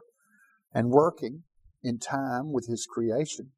and 0.73 0.91
working 0.91 1.43
in 1.83 1.99
time 1.99 2.53
with 2.53 2.69
His 2.69 2.87
creation 2.87 3.51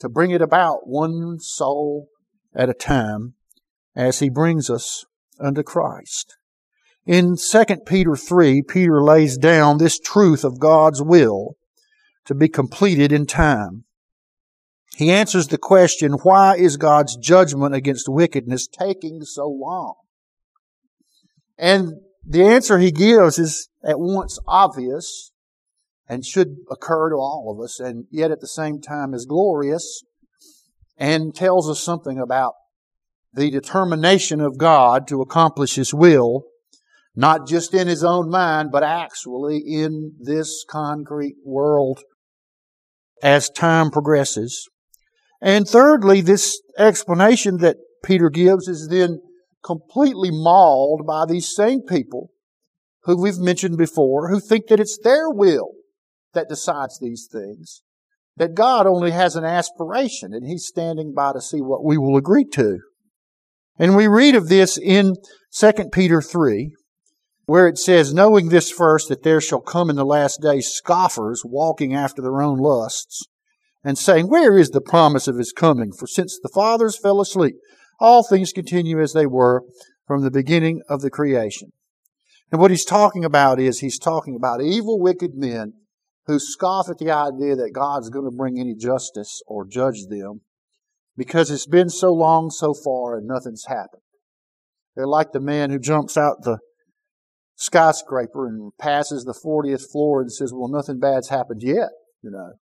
to 0.00 0.08
bring 0.08 0.30
it 0.30 0.40
about 0.40 0.88
one 0.88 1.38
soul 1.40 2.08
at 2.54 2.70
a 2.70 2.74
time 2.74 3.34
as 3.94 4.20
He 4.20 4.30
brings 4.30 4.70
us 4.70 5.04
unto 5.38 5.62
Christ. 5.62 6.38
In 7.04 7.36
2 7.36 7.64
Peter 7.84 8.16
3, 8.16 8.62
Peter 8.62 9.02
lays 9.02 9.36
down 9.36 9.76
this 9.76 9.98
truth 9.98 10.42
of 10.42 10.58
God's 10.58 11.02
will 11.02 11.56
to 12.24 12.34
be 12.34 12.48
completed 12.48 13.12
in 13.12 13.26
time. 13.26 13.84
He 14.96 15.10
answers 15.10 15.48
the 15.48 15.58
question, 15.58 16.12
why 16.22 16.56
is 16.56 16.78
God's 16.78 17.14
judgment 17.18 17.74
against 17.74 18.08
wickedness 18.08 18.66
taking 18.66 19.20
so 19.20 19.46
long? 19.46 19.96
And 21.58 21.94
the 22.26 22.44
answer 22.44 22.78
he 22.78 22.90
gives 22.90 23.38
is 23.38 23.68
at 23.82 23.98
once 23.98 24.38
obvious 24.46 25.32
and 26.08 26.24
should 26.24 26.56
occur 26.70 27.10
to 27.10 27.16
all 27.16 27.54
of 27.56 27.62
us, 27.62 27.80
and 27.80 28.06
yet 28.10 28.30
at 28.30 28.40
the 28.40 28.46
same 28.46 28.80
time 28.80 29.14
is 29.14 29.26
glorious 29.26 30.02
and 30.96 31.34
tells 31.34 31.68
us 31.68 31.80
something 31.80 32.18
about 32.18 32.54
the 33.32 33.50
determination 33.50 34.40
of 34.40 34.58
God 34.58 35.08
to 35.08 35.20
accomplish 35.20 35.74
His 35.74 35.92
will, 35.92 36.44
not 37.16 37.48
just 37.48 37.74
in 37.74 37.88
His 37.88 38.04
own 38.04 38.30
mind, 38.30 38.70
but 38.70 38.82
actually 38.82 39.58
in 39.58 40.12
this 40.20 40.64
concrete 40.68 41.36
world 41.44 42.00
as 43.22 43.50
time 43.50 43.90
progresses. 43.90 44.68
And 45.40 45.66
thirdly, 45.66 46.20
this 46.20 46.60
explanation 46.78 47.58
that 47.58 47.76
Peter 48.04 48.30
gives 48.30 48.68
is 48.68 48.88
then 48.88 49.20
completely 49.64 50.30
mauled 50.30 51.06
by 51.06 51.24
these 51.26 51.54
same 51.54 51.80
people 51.82 52.30
who 53.04 53.20
we've 53.20 53.38
mentioned 53.38 53.76
before, 53.76 54.28
who 54.28 54.40
think 54.40 54.66
that 54.68 54.80
it's 54.80 54.98
their 55.02 55.30
will 55.30 55.72
that 56.34 56.48
decides 56.48 56.98
these 56.98 57.28
things, 57.30 57.82
that 58.36 58.54
God 58.54 58.86
only 58.86 59.10
has 59.10 59.36
an 59.36 59.44
aspiration 59.44 60.32
and 60.32 60.46
He's 60.46 60.66
standing 60.66 61.12
by 61.14 61.32
to 61.32 61.40
see 61.40 61.60
what 61.60 61.84
we 61.84 61.96
will 61.96 62.16
agree 62.16 62.46
to. 62.52 62.78
And 63.78 63.96
we 63.96 64.06
read 64.06 64.34
of 64.34 64.48
this 64.48 64.78
in 64.78 65.14
2 65.52 65.72
Peter 65.92 66.22
3, 66.22 66.74
where 67.46 67.66
it 67.66 67.78
says, 67.78 68.14
Knowing 68.14 68.48
this 68.48 68.70
first, 68.70 69.08
that 69.08 69.22
there 69.22 69.40
shall 69.40 69.60
come 69.60 69.90
in 69.90 69.96
the 69.96 70.04
last 70.04 70.40
days 70.40 70.68
scoffers 70.68 71.42
walking 71.44 71.94
after 71.94 72.22
their 72.22 72.40
own 72.40 72.58
lusts, 72.58 73.26
and 73.82 73.98
saying, 73.98 74.28
Where 74.28 74.56
is 74.56 74.70
the 74.70 74.80
promise 74.80 75.28
of 75.28 75.36
his 75.36 75.52
coming? 75.52 75.92
For 75.92 76.06
since 76.06 76.38
the 76.42 76.50
fathers 76.54 76.98
fell 76.98 77.20
asleep, 77.20 77.56
all 78.00 78.22
things 78.22 78.52
continue 78.52 79.00
as 79.00 79.12
they 79.12 79.26
were 79.26 79.62
from 80.06 80.22
the 80.22 80.30
beginning 80.30 80.82
of 80.88 81.00
the 81.00 81.10
creation. 81.10 81.72
And 82.50 82.60
what 82.60 82.70
he's 82.70 82.84
talking 82.84 83.24
about 83.24 83.58
is 83.58 83.80
he's 83.80 83.98
talking 83.98 84.36
about 84.36 84.62
evil, 84.62 85.00
wicked 85.00 85.34
men 85.34 85.72
who 86.26 86.38
scoff 86.38 86.88
at 86.88 86.98
the 86.98 87.10
idea 87.10 87.56
that 87.56 87.72
God's 87.74 88.10
going 88.10 88.24
to 88.24 88.36
bring 88.36 88.58
any 88.58 88.74
justice 88.74 89.42
or 89.46 89.66
judge 89.66 90.06
them 90.08 90.42
because 91.16 91.50
it's 91.50 91.66
been 91.66 91.88
so 91.88 92.12
long 92.12 92.50
so 92.50 92.74
far 92.74 93.16
and 93.16 93.26
nothing's 93.26 93.66
happened. 93.66 94.02
They're 94.94 95.06
like 95.06 95.32
the 95.32 95.40
man 95.40 95.70
who 95.70 95.78
jumps 95.78 96.16
out 96.16 96.42
the 96.42 96.58
skyscraper 97.56 98.46
and 98.46 98.72
passes 98.78 99.24
the 99.24 99.34
40th 99.34 99.90
floor 99.90 100.20
and 100.20 100.32
says, 100.32 100.52
well, 100.52 100.68
nothing 100.68 100.98
bad's 100.98 101.28
happened 101.28 101.62
yet, 101.62 101.90
you 102.22 102.30
know. 102.30 102.52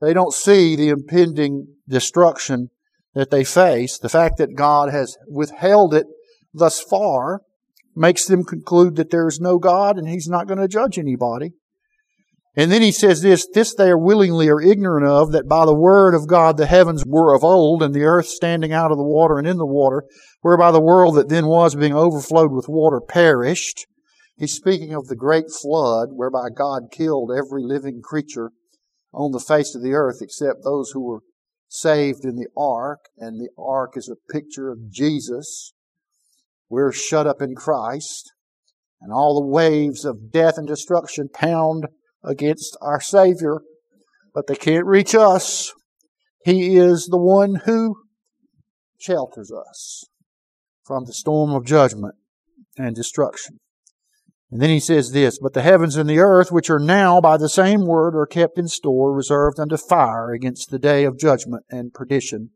They 0.00 0.12
don't 0.12 0.34
see 0.34 0.76
the 0.76 0.90
impending 0.90 1.76
destruction 1.88 2.70
that 3.14 3.30
they 3.30 3.44
face. 3.44 3.98
The 3.98 4.08
fact 4.08 4.38
that 4.38 4.56
God 4.56 4.90
has 4.90 5.16
withheld 5.28 5.94
it 5.94 6.06
thus 6.52 6.80
far 6.80 7.42
makes 7.96 8.26
them 8.26 8.44
conclude 8.44 8.96
that 8.96 9.10
there 9.10 9.28
is 9.28 9.40
no 9.40 9.58
God 9.58 9.96
and 9.96 10.08
He's 10.08 10.28
not 10.28 10.46
going 10.46 10.58
to 10.58 10.68
judge 10.68 10.98
anybody. 10.98 11.52
And 12.56 12.70
then 12.70 12.82
he 12.82 12.92
says 12.92 13.20
this, 13.20 13.48
this 13.52 13.74
they 13.74 13.90
are 13.90 13.98
willingly 13.98 14.48
or 14.48 14.62
ignorant 14.62 15.06
of, 15.06 15.32
that 15.32 15.48
by 15.48 15.66
the 15.66 15.74
word 15.74 16.14
of 16.14 16.28
God 16.28 16.56
the 16.56 16.66
heavens 16.66 17.04
were 17.04 17.34
of 17.34 17.42
old, 17.42 17.82
and 17.82 17.92
the 17.92 18.04
earth 18.04 18.26
standing 18.26 18.72
out 18.72 18.92
of 18.92 18.96
the 18.96 19.04
water 19.04 19.38
and 19.38 19.46
in 19.46 19.56
the 19.56 19.66
water, 19.66 20.04
whereby 20.40 20.70
the 20.70 20.80
world 20.80 21.16
that 21.16 21.28
then 21.28 21.46
was 21.46 21.74
being 21.74 21.94
overflowed 21.94 22.52
with 22.52 22.68
water 22.68 23.00
perished. 23.00 23.86
He's 24.36 24.52
speaking 24.52 24.94
of 24.94 25.06
the 25.06 25.16
great 25.16 25.46
flood, 25.50 26.10
whereby 26.12 26.48
God 26.56 26.92
killed 26.92 27.32
every 27.32 27.64
living 27.64 28.00
creature 28.02 28.52
on 29.12 29.32
the 29.32 29.40
face 29.40 29.74
of 29.74 29.82
the 29.82 29.92
earth 29.92 30.18
except 30.20 30.62
those 30.62 30.90
who 30.90 31.04
were 31.04 31.20
saved 31.74 32.24
in 32.24 32.36
the 32.36 32.46
ark, 32.56 33.08
and 33.18 33.40
the 33.40 33.50
ark 33.58 33.96
is 33.96 34.08
a 34.08 34.32
picture 34.32 34.70
of 34.70 34.90
Jesus. 34.90 35.72
We're 36.68 36.92
shut 36.92 37.26
up 37.26 37.42
in 37.42 37.56
Christ, 37.56 38.32
and 39.00 39.12
all 39.12 39.34
the 39.34 39.46
waves 39.46 40.04
of 40.04 40.30
death 40.30 40.56
and 40.56 40.68
destruction 40.68 41.28
pound 41.28 41.88
against 42.22 42.76
our 42.80 43.00
Savior, 43.00 43.62
but 44.32 44.46
they 44.46 44.54
can't 44.54 44.86
reach 44.86 45.16
us. 45.16 45.72
He 46.44 46.76
is 46.76 47.06
the 47.06 47.18
one 47.18 47.56
who 47.66 47.96
shelters 48.96 49.50
us 49.50 50.04
from 50.84 51.06
the 51.06 51.12
storm 51.12 51.50
of 51.50 51.66
judgment 51.66 52.14
and 52.78 52.94
destruction. 52.94 53.58
And 54.50 54.60
then 54.60 54.70
he 54.70 54.80
says 54.80 55.10
this, 55.10 55.38
but 55.40 55.52
the 55.52 55.62
heavens 55.62 55.96
and 55.96 56.08
the 56.08 56.20
earth, 56.20 56.52
which 56.52 56.70
are 56.70 56.78
now 56.78 57.20
by 57.20 57.36
the 57.36 57.48
same 57.48 57.86
word, 57.86 58.14
are 58.14 58.26
kept 58.26 58.58
in 58.58 58.68
store, 58.68 59.12
reserved 59.12 59.58
unto 59.58 59.76
fire 59.76 60.30
against 60.30 60.70
the 60.70 60.78
day 60.78 61.04
of 61.04 61.18
judgment 61.18 61.64
and 61.70 61.92
perdition 61.92 62.50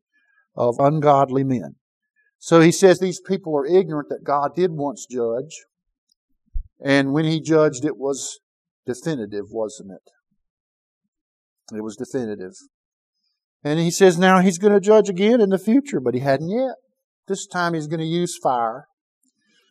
of 0.55 0.77
ungodly 0.79 1.45
men. 1.45 1.77
So 2.39 2.61
he 2.61 2.71
says 2.73 2.99
these 2.99 3.21
people 3.21 3.57
are 3.57 3.67
ignorant 3.67 4.11
that 4.11 4.25
God 4.25 4.55
did 4.55 4.73
once 4.73 5.07
judge. 5.11 5.65
And 6.85 7.13
when 7.13 7.25
he 7.25 7.41
judged, 7.41 7.85
it 7.85 7.97
was 7.97 8.39
definitive, 8.87 9.47
wasn't 9.51 9.91
it? 9.93 11.77
It 11.77 11.83
was 11.83 11.97
definitive. 11.97 12.53
And 13.65 13.79
he 13.79 13.91
says 13.91 14.19
now 14.19 14.41
he's 14.41 14.59
going 14.59 14.73
to 14.73 14.81
judge 14.81 15.09
again 15.09 15.41
in 15.41 15.51
the 15.51 15.59
future, 15.59 16.01
but 16.01 16.15
he 16.15 16.21
hadn't 16.21 16.51
yet. 16.51 16.77
This 17.27 17.47
time 17.47 17.75
he's 17.75 17.89
going 17.89 18.01
to 18.01 18.07
use 18.07 18.39
fire. 18.41 18.88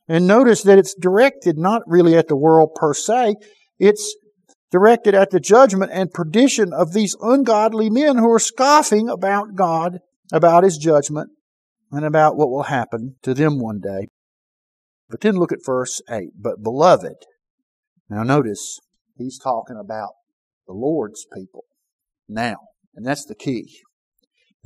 And 0.08 0.26
notice 0.26 0.64
that 0.64 0.78
it's 0.78 0.96
directed 0.96 1.58
not 1.58 1.82
really 1.86 2.16
at 2.16 2.28
the 2.28 2.38
world 2.38 2.72
per 2.76 2.94
se, 2.94 3.36
it's 3.78 4.16
directed 4.72 5.14
at 5.14 5.32
the 5.32 5.40
judgment 5.40 5.92
and 5.94 6.12
perdition 6.12 6.74
of 6.74 6.94
these 6.94 7.16
ungodly 7.22 7.90
men 7.90 8.18
who 8.18 8.32
are 8.32 8.40
scoffing 8.40 9.10
about 9.10 9.56
God, 9.56 10.00
about 10.32 10.64
his 10.64 10.78
judgment, 10.78 11.30
and 11.92 12.06
about 12.06 12.36
what 12.36 12.50
will 12.50 12.64
happen 12.64 13.16
to 13.24 13.34
them 13.34 13.60
one 13.60 13.80
day. 13.80 14.08
But 15.10 15.22
then 15.22 15.36
look 15.36 15.52
at 15.52 15.66
verse 15.66 16.02
8. 16.10 16.32
But 16.38 16.62
beloved, 16.62 17.16
now 18.10 18.24
notice, 18.24 18.80
He's 19.18 19.40
talking 19.40 19.78
about 19.78 20.12
the 20.68 20.74
Lord's 20.74 21.26
people 21.34 21.66
now. 22.28 22.58
And 22.96 23.06
that's 23.06 23.26
the 23.26 23.36
key. 23.36 23.80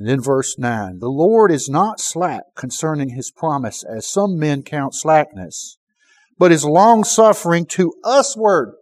And 0.02 0.08
then 0.08 0.20
verse 0.20 0.58
9 0.58 0.98
The 0.98 1.06
Lord 1.06 1.52
is 1.52 1.68
not 1.68 2.00
slack 2.00 2.56
concerning 2.56 3.10
his 3.10 3.30
promise, 3.30 3.84
as 3.84 4.04
some 4.10 4.36
men 4.36 4.64
count 4.64 4.96
slackness, 4.96 5.78
but 6.36 6.50
is 6.50 6.64
long 6.64 7.04
suffering 7.04 7.66
to 7.66 7.94
usward. 8.04 8.74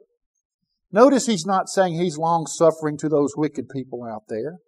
Notice 0.91 1.27
he's 1.27 1.45
not 1.45 1.69
saying 1.69 1.93
he's 1.93 2.17
long 2.17 2.47
suffering 2.47 2.97
to 2.97 3.11
those 3.11 3.37
wicked 3.37 3.69
people 3.69 4.03
out 4.03 4.29
there 4.31 4.61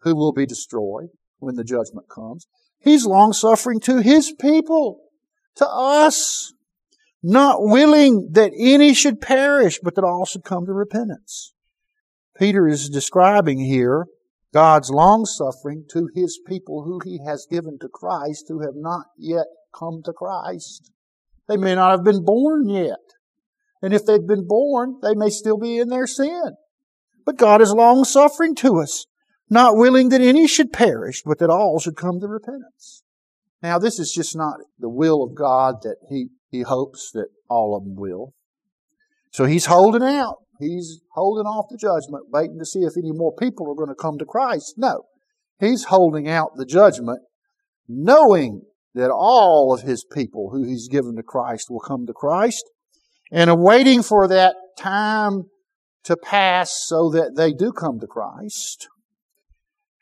who 0.00 0.14
will 0.14 0.34
be 0.34 0.44
destroyed 0.44 1.08
when 1.38 1.54
the 1.54 1.64
judgment 1.64 2.06
comes. 2.14 2.46
He's 2.78 3.06
long 3.06 3.32
suffering 3.32 3.80
to 3.80 4.02
his 4.02 4.30
people, 4.38 5.00
to 5.54 5.66
us 5.66 6.52
not 7.22 7.62
willing 7.62 8.28
that 8.32 8.52
any 8.58 8.92
should 8.92 9.22
perish, 9.22 9.80
but 9.82 9.94
that 9.94 10.04
all 10.04 10.26
should 10.26 10.44
come 10.44 10.66
to 10.66 10.74
repentance. 10.74 11.54
Peter 12.36 12.68
is 12.68 12.90
describing 12.90 13.58
here 13.58 14.04
God's 14.54 14.88
long 14.88 15.26
suffering 15.26 15.84
to 15.90 16.08
his 16.14 16.40
people 16.46 16.84
who 16.84 17.00
he 17.04 17.18
has 17.26 17.48
given 17.50 17.76
to 17.80 17.88
Christ 17.88 18.44
who 18.48 18.60
have 18.60 18.76
not 18.76 19.06
yet 19.18 19.46
come 19.76 20.00
to 20.04 20.12
Christ. 20.12 20.92
They 21.48 21.56
may 21.56 21.74
not 21.74 21.90
have 21.90 22.04
been 22.04 22.24
born 22.24 22.68
yet. 22.68 23.00
And 23.82 23.92
if 23.92 24.06
they've 24.06 24.26
been 24.26 24.46
born, 24.46 25.00
they 25.02 25.16
may 25.16 25.28
still 25.28 25.58
be 25.58 25.78
in 25.78 25.88
their 25.88 26.06
sin. 26.06 26.52
But 27.26 27.36
God 27.36 27.60
is 27.62 27.72
long 27.72 28.04
suffering 28.04 28.54
to 28.56 28.78
us, 28.78 29.06
not 29.50 29.76
willing 29.76 30.10
that 30.10 30.20
any 30.20 30.46
should 30.46 30.72
perish, 30.72 31.22
but 31.26 31.40
that 31.40 31.50
all 31.50 31.80
should 31.80 31.96
come 31.96 32.20
to 32.20 32.28
repentance. 32.28 33.02
Now, 33.60 33.80
this 33.80 33.98
is 33.98 34.12
just 34.12 34.36
not 34.36 34.60
the 34.78 34.88
will 34.88 35.24
of 35.24 35.34
God 35.34 35.82
that 35.82 35.96
He, 36.08 36.28
he 36.50 36.62
hopes 36.62 37.10
that 37.12 37.28
all 37.48 37.76
of 37.76 37.82
them 37.82 37.96
will. 37.96 38.34
So 39.32 39.46
He's 39.46 39.66
holding 39.66 40.02
out. 40.02 40.36
He's 40.64 41.00
holding 41.12 41.46
off 41.46 41.66
the 41.70 41.76
judgment, 41.76 42.30
waiting 42.30 42.58
to 42.58 42.64
see 42.64 42.80
if 42.80 42.96
any 42.96 43.12
more 43.12 43.34
people 43.34 43.70
are 43.70 43.74
going 43.74 43.88
to 43.88 43.94
come 43.94 44.18
to 44.18 44.24
Christ. 44.24 44.74
No. 44.76 45.04
He's 45.60 45.84
holding 45.84 46.28
out 46.28 46.56
the 46.56 46.66
judgment, 46.66 47.20
knowing 47.86 48.62
that 48.94 49.10
all 49.10 49.74
of 49.74 49.82
His 49.82 50.04
people 50.04 50.50
who 50.50 50.64
He's 50.64 50.88
given 50.88 51.16
to 51.16 51.22
Christ 51.22 51.70
will 51.70 51.80
come 51.80 52.06
to 52.06 52.12
Christ, 52.12 52.64
and 53.30 53.50
awaiting 53.50 54.02
for 54.02 54.26
that 54.28 54.56
time 54.78 55.44
to 56.04 56.16
pass 56.16 56.84
so 56.86 57.10
that 57.10 57.34
they 57.36 57.52
do 57.52 57.72
come 57.72 58.00
to 58.00 58.06
Christ, 58.06 58.88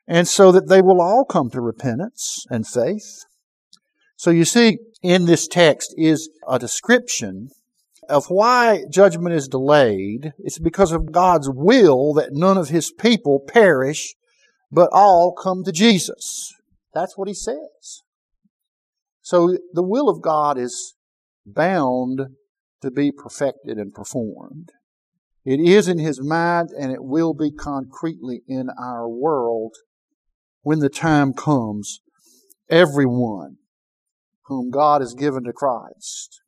and 0.06 0.26
so 0.26 0.52
that 0.52 0.68
they 0.68 0.82
will 0.82 1.00
all 1.00 1.24
come 1.24 1.50
to 1.50 1.60
repentance 1.60 2.44
and 2.50 2.66
faith. 2.66 3.24
So 4.16 4.30
you 4.30 4.44
see, 4.44 4.78
in 5.02 5.26
this 5.26 5.48
text 5.48 5.94
is 5.96 6.28
a 6.48 6.58
description 6.58 7.48
of 8.08 8.26
why 8.26 8.84
judgment 8.90 9.34
is 9.34 9.48
delayed. 9.48 10.32
It's 10.38 10.58
because 10.58 10.92
of 10.92 11.12
God's 11.12 11.48
will 11.50 12.12
that 12.14 12.32
none 12.32 12.58
of 12.58 12.68
His 12.68 12.92
people 12.92 13.40
perish, 13.46 14.14
but 14.70 14.90
all 14.92 15.32
come 15.32 15.64
to 15.64 15.72
Jesus. 15.72 16.52
That's 16.94 17.16
what 17.16 17.28
He 17.28 17.34
says. 17.34 18.02
So 19.20 19.56
the 19.72 19.82
will 19.82 20.08
of 20.08 20.20
God 20.20 20.58
is 20.58 20.94
bound 21.46 22.20
to 22.82 22.90
be 22.90 23.12
perfected 23.12 23.78
and 23.78 23.94
performed. 23.94 24.70
It 25.44 25.60
is 25.60 25.88
in 25.88 25.98
His 25.98 26.20
mind 26.20 26.70
and 26.70 26.92
it 26.92 27.02
will 27.02 27.34
be 27.34 27.50
concretely 27.50 28.42
in 28.46 28.68
our 28.78 29.08
world 29.08 29.74
when 30.62 30.80
the 30.80 30.88
time 30.88 31.32
comes. 31.32 32.00
Everyone 32.68 33.58
whom 34.46 34.70
God 34.70 35.00
has 35.02 35.14
given 35.14 35.44
to 35.44 35.52
Christ, 35.52 36.40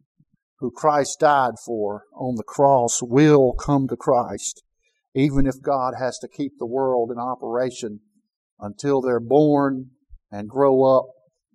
who 0.65 0.71
Christ 0.71 1.21
died 1.21 1.57
for 1.63 2.05
on 2.15 2.37
the 2.37 2.43
cross, 2.43 3.03
will 3.03 3.53
come 3.53 3.87
to 3.89 3.99
Christ, 3.99 4.63
even 5.15 5.47
if 5.47 5.61
God 5.61 5.93
has 5.99 6.19
to 6.21 6.29
keep 6.29 6.53
the 6.59 6.65
world 6.65 7.11
in 7.11 7.19
operation 7.19 8.01
until 8.59 9.03
they're 9.03 9.21
born 9.21 9.91
and 10.31 10.49
grow 10.49 10.83
up, 10.85 11.05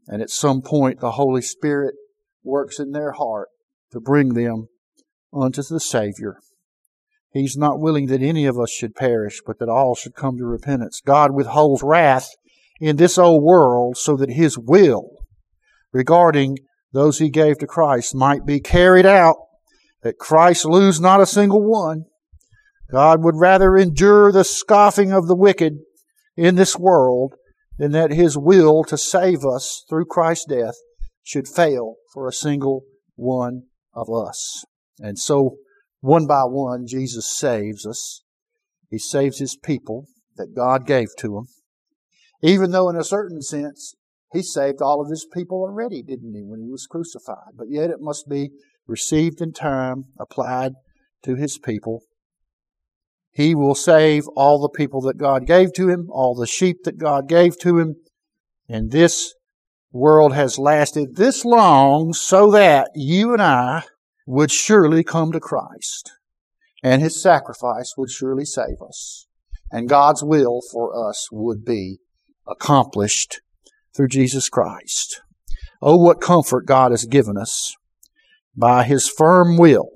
and 0.06 0.22
at 0.22 0.30
some 0.30 0.62
point 0.62 1.00
the 1.00 1.14
Holy 1.14 1.42
Spirit 1.42 1.96
works 2.44 2.80
in 2.80 2.92
their 2.92 3.14
heart 3.14 3.48
to 3.92 4.00
bring 4.00 4.36
them 4.36 4.68
unto 5.34 5.64
the 5.64 5.80
Savior. 5.80 6.38
He's 7.32 7.58
not 7.58 7.80
willing 7.80 8.06
that 8.08 8.22
any 8.22 8.46
of 8.46 8.60
us 8.60 8.70
should 8.70 8.94
perish, 8.94 9.42
but 9.44 9.58
that 9.58 9.70
all 9.70 9.96
should 9.96 10.14
come 10.14 10.38
to 10.38 10.46
repentance. 10.46 11.02
God 11.04 11.34
withholds 11.34 11.82
wrath 11.82 12.30
in 12.80 12.98
this 12.98 13.18
old 13.18 13.44
world 13.44 13.98
so 13.98 14.16
that 14.18 14.30
His 14.30 14.56
will 14.56 15.10
regarding 15.92 16.60
those 16.92 17.20
He 17.20 17.30
gave 17.30 17.58
to 17.60 17.68
Christ 17.68 18.16
might 18.16 18.46
be 18.46 18.60
carried 18.60 19.06
out, 19.06 19.36
that 20.04 20.18
Christ 20.18 20.66
lose 20.66 21.00
not 21.00 21.22
a 21.22 21.26
single 21.26 21.62
one. 21.62 22.06
God 22.92 23.24
would 23.24 23.36
rather 23.36 23.78
endure 23.78 24.32
the 24.32 24.44
scoffing 24.44 25.12
of 25.12 25.28
the 25.28 25.36
wicked 25.36 25.74
in 26.36 26.56
this 26.56 26.78
world 26.78 27.36
than 27.78 27.92
that 27.92 28.12
His 28.12 28.38
will 28.38 28.84
to 28.86 28.98
save 28.98 29.46
us 29.46 29.84
through 29.90 30.06
Christ's 30.06 30.46
death 30.46 30.76
should 31.24 31.48
fail 31.48 31.96
for 32.14 32.28
a 32.28 32.34
single 32.34 32.84
one 33.16 33.64
of 33.94 34.08
us. 34.10 34.66
And 35.00 35.20
so, 35.20 35.58
one 36.02 36.26
by 36.26 36.44
one, 36.44 36.88
Jesus 36.88 37.38
saves 37.38 37.86
us. 37.86 38.24
He 38.90 38.98
saves 38.98 39.40
His 39.40 39.56
people 39.56 40.08
that 40.38 40.56
God 40.56 40.88
gave 40.88 41.10
to 41.20 41.38
Him. 41.38 41.48
Even 42.42 42.72
though, 42.72 42.90
in 42.90 42.96
a 42.96 43.04
certain 43.04 43.42
sense, 43.42 43.96
He 44.32 44.42
saved 44.42 44.82
all 44.82 45.02
of 45.02 45.10
His 45.10 45.26
people 45.32 45.62
already, 45.62 46.02
didn't 46.02 46.34
He, 46.34 46.44
when 46.44 46.62
He 46.62 46.70
was 46.70 46.88
crucified? 46.88 47.54
But 47.56 47.68
yet 47.70 47.90
it 47.90 48.00
must 48.00 48.30
be 48.30 48.52
received 48.88 49.42
in 49.42 49.54
time, 49.54 50.06
applied 50.20 50.74
to 51.24 51.36
His 51.36 51.58
people. 51.58 52.04
He 53.32 53.56
will 53.56 53.76
save 53.76 54.28
all 54.36 54.62
the 54.62 54.70
people 54.70 55.02
that 55.02 55.18
God 55.18 55.46
gave 55.46 55.74
to 55.74 55.90
Him, 55.90 56.10
all 56.12 56.36
the 56.36 56.48
sheep 56.48 56.84
that 56.84 56.98
God 56.98 57.28
gave 57.28 57.58
to 57.60 57.80
Him. 57.80 57.96
And 58.68 58.92
this 58.92 59.34
world 59.92 60.34
has 60.34 60.60
lasted 60.60 61.16
this 61.16 61.44
long 61.44 62.14
so 62.14 62.52
that 62.52 62.90
you 62.96 63.34
and 63.34 63.42
I 63.42 63.84
would 64.28 64.52
surely 64.52 65.04
come 65.04 65.32
to 65.32 65.40
Christ, 65.40 66.12
and 66.84 67.02
his 67.02 67.20
sacrifice 67.20 67.96
would 67.98 68.12
surely 68.12 68.46
save 68.46 68.82
us, 68.88 69.26
and 69.72 69.90
God's 69.90 70.24
will 70.24 70.62
for 70.72 71.10
us 71.10 71.30
would 71.32 71.66
be 71.66 71.98
accomplished 72.48 73.42
through 73.96 74.08
Jesus 74.08 74.50
Christ. 74.50 75.22
Oh, 75.82 75.98
what 75.98 76.22
comfort 76.22 76.66
God 76.66 76.92
has 76.92 77.06
given 77.06 77.38
us 77.38 77.74
by 78.56 78.84
his 78.84 79.08
firm 79.08 79.58
will 79.58 79.90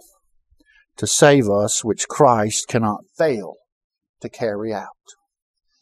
to 0.98 1.08
save 1.08 1.50
us, 1.50 1.84
which 1.84 2.08
Christ 2.08 2.68
cannot 2.68 3.02
fail 3.18 3.56
to 4.22 4.30
carry 4.30 4.74
out. 4.74 4.88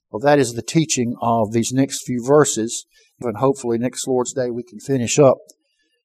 Well, 0.09 0.21
that 0.21 0.39
is 0.39 0.53
the 0.53 0.61
teaching 0.61 1.15
of 1.21 1.51
these 1.51 1.71
next 1.71 2.03
few 2.05 2.23
verses, 2.25 2.85
and 3.21 3.37
hopefully 3.37 3.77
next 3.77 4.07
Lord's 4.07 4.33
Day 4.33 4.49
we 4.49 4.63
can 4.63 4.79
finish 4.79 5.19
up 5.19 5.37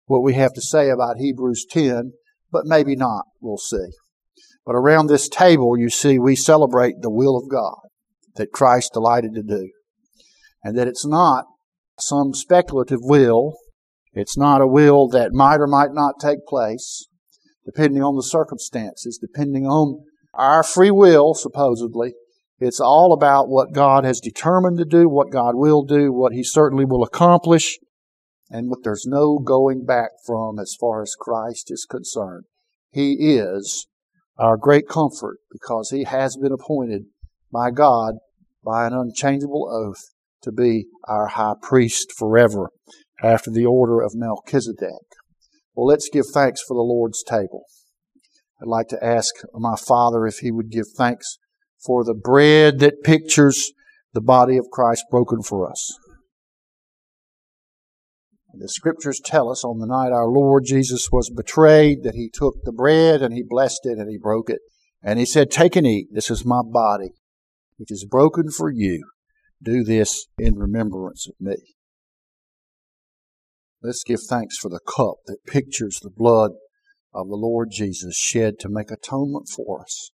what 0.07 0.23
we 0.23 0.35
have 0.35 0.53
to 0.55 0.61
say 0.61 0.91
about 0.91 1.17
Hebrews 1.17 1.65
10 1.69 2.13
but 2.51 2.67
maybe 2.67 2.97
not. 2.97 3.25
We'll 3.41 3.59
see. 3.59 3.91
But 4.65 4.75
around 4.75 5.07
this 5.07 5.29
table, 5.29 5.79
you 5.79 5.91
see, 5.91 6.19
we 6.19 6.37
celebrate 6.37 6.95
the 7.01 7.11
will 7.11 7.37
of 7.37 7.51
God 7.51 7.77
that 8.37 8.53
Christ 8.53 8.93
delighted 8.93 9.35
to 9.35 9.43
do. 9.43 9.71
And 10.63 10.77
that 10.77 10.89
it's 10.89 11.07
not 11.07 11.45
some 11.99 12.35
speculative 12.35 13.01
will. 13.03 13.57
It's 14.13 14.37
not 14.37 14.61
a 14.61 14.67
will 14.67 15.09
that 15.09 15.33
might 15.33 15.61
or 15.61 15.67
might 15.67 15.93
not 15.93 16.21
take 16.21 16.47
place, 16.47 17.07
depending 17.65 18.03
on 18.03 18.17
the 18.17 18.23
circumstances, 18.23 19.19
depending 19.19 19.67
on 19.67 20.05
our 20.35 20.63
free 20.63 20.91
will, 20.91 21.35
supposedly. 21.35 22.15
It's 22.59 22.81
all 22.81 23.13
about 23.13 23.49
what 23.49 23.75
God 23.75 24.05
has 24.05 24.21
determined 24.21 24.79
to 24.79 24.85
do, 24.85 25.09
what 25.09 25.31
God 25.31 25.55
will 25.55 25.83
do, 25.85 26.13
what 26.13 26.33
He 26.33 26.43
certainly 26.43 26.87
will 26.87 27.03
accomplish, 27.03 27.79
and 28.51 28.71
what 28.71 28.83
there's 28.83 29.07
no 29.07 29.39
going 29.39 29.85
back 29.85 30.11
from 30.25 30.59
as 30.59 30.75
far 30.79 31.03
as 31.03 31.15
Christ 31.19 31.71
is 31.71 31.87
concerned. 31.89 32.45
He 32.91 33.37
is 33.37 33.87
our 34.39 34.57
great 34.57 34.89
comfort 34.89 35.39
because 35.51 35.91
he 35.91 36.05
has 36.05 36.37
been 36.37 36.53
appointed 36.53 37.07
by 37.53 37.71
God 37.71 38.15
by 38.65 38.87
an 38.87 38.93
unchangeable 38.93 39.69
oath 39.71 40.15
to 40.47 40.53
be 40.53 40.87
our 41.07 41.29
high 41.29 41.55
priest 41.61 42.13
forever 42.17 42.71
after 43.23 43.51
the 43.51 43.67
order 43.67 44.01
of 44.01 44.15
Melchizedek. 44.15 45.05
Well, 45.75 45.87
let's 45.87 46.09
give 46.11 46.25
thanks 46.33 46.63
for 46.67 46.75
the 46.75 46.81
Lord's 46.81 47.23
table. 47.23 47.65
I'd 48.61 48.69
like 48.69 48.89
to 48.89 49.05
ask 49.05 49.35
my 49.53 49.77
Father 49.77 50.27
if 50.27 50.39
he 50.39 50.51
would 50.51 50.71
give 50.71 50.87
thanks 50.97 51.37
for 51.85 52.05
the 52.05 52.15
bread 52.15 52.79
that 52.79 53.05
pictures 53.05 53.73
the 54.15 54.23
body 54.23 54.57
of 54.57 54.71
Christ 54.73 55.05
broken 55.11 55.43
for 55.43 55.71
us. 55.71 55.95
The 58.59 58.69
scriptures 58.71 59.21
tell 59.23 59.51
us 59.51 59.65
on 59.65 59.81
the 59.81 59.87
night 59.87 60.13
our 60.13 60.29
Lord 60.29 60.65
Jesus 60.65 61.09
was 61.13 61.29
betrayed 61.29 62.03
that 62.05 62.15
he 62.15 62.31
took 62.33 62.55
the 62.65 62.73
bread 62.73 63.21
and 63.21 63.35
he 63.35 63.45
blessed 63.47 63.81
it 63.85 63.99
and 63.99 64.09
he 64.09 64.17
broke 64.17 64.49
it. 64.49 64.61
And 65.03 65.19
he 65.19 65.27
said, 65.27 65.51
Take 65.51 65.77
and 65.77 65.87
eat. 65.87 66.09
This 66.11 66.31
is 66.31 66.47
my 66.47 66.63
body, 66.65 67.11
which 67.77 67.93
is 67.93 68.07
broken 68.11 68.51
for 68.51 68.71
you. 68.71 69.05
Do 69.63 69.83
this 69.83 70.27
in 70.39 70.57
remembrance 70.57 71.27
of 71.27 71.35
me. 71.41 71.57
Let's 73.83 74.05
give 74.05 74.21
thanks 74.29 74.59
for 74.59 74.69
the 74.69 74.81
cup 74.81 75.17
that 75.27 75.47
pictures 75.47 76.01
the 76.01 76.11
blood 76.11 76.53
of 77.15 77.29
the 77.29 77.37
Lord 77.37 77.71
Jesus 77.71 78.17
shed 78.17 78.59
to 78.61 78.69
make 78.69 78.91
atonement 78.91 79.49
for 79.49 79.83
us. 79.83 80.11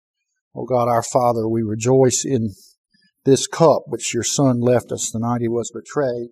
Oh 0.54 0.64
God, 0.64 0.88
our 0.88 1.02
Father, 1.02 1.48
we 1.48 1.62
rejoice 1.62 2.24
in 2.24 2.50
this 3.24 3.46
cup 3.46 3.82
which 3.86 4.12
your 4.12 4.24
Son 4.24 4.60
left 4.60 4.92
us 4.92 5.10
the 5.10 5.18
night 5.18 5.40
he 5.40 5.48
was 5.48 5.70
betrayed. 5.70 6.30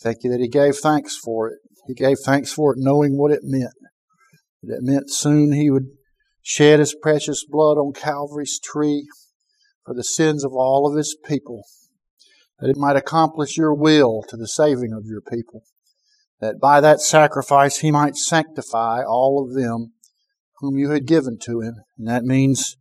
Thank 0.00 0.18
you 0.22 0.30
that 0.30 0.40
he 0.40 0.48
gave 0.48 0.76
thanks 0.76 1.16
for 1.16 1.48
it. 1.48 1.58
He 1.86 1.94
gave 1.94 2.18
thanks 2.24 2.52
for 2.52 2.72
it 2.72 2.78
knowing 2.80 3.16
what 3.16 3.32
it 3.32 3.40
meant. 3.42 3.74
That 4.62 4.78
it 4.78 4.82
meant 4.82 5.10
soon 5.10 5.52
he 5.52 5.70
would 5.70 5.88
shed 6.42 6.78
his 6.78 6.94
precious 6.94 7.44
blood 7.46 7.76
on 7.76 7.92
Calvary's 7.92 8.58
tree 8.58 9.06
for 9.84 9.94
the 9.94 10.04
sins 10.04 10.44
of 10.44 10.52
all 10.52 10.88
of 10.88 10.96
his 10.96 11.16
people. 11.26 11.62
That 12.60 12.70
it 12.70 12.76
might 12.76 12.96
accomplish 12.96 13.56
your 13.56 13.74
will 13.74 14.22
to 14.28 14.36
the 14.36 14.48
saving 14.48 14.92
of 14.92 15.06
your 15.06 15.20
people. 15.20 15.62
That 16.40 16.60
by 16.60 16.80
that 16.80 17.00
sacrifice 17.00 17.78
he 17.78 17.90
might 17.90 18.16
sanctify 18.16 19.02
all 19.02 19.44
of 19.44 19.54
them 19.54 19.92
whom 20.60 20.76
you 20.76 20.90
had 20.90 21.06
given 21.06 21.38
to 21.42 21.60
him. 21.60 21.76
And 21.96 22.08
that 22.08 22.24
means 22.24 22.76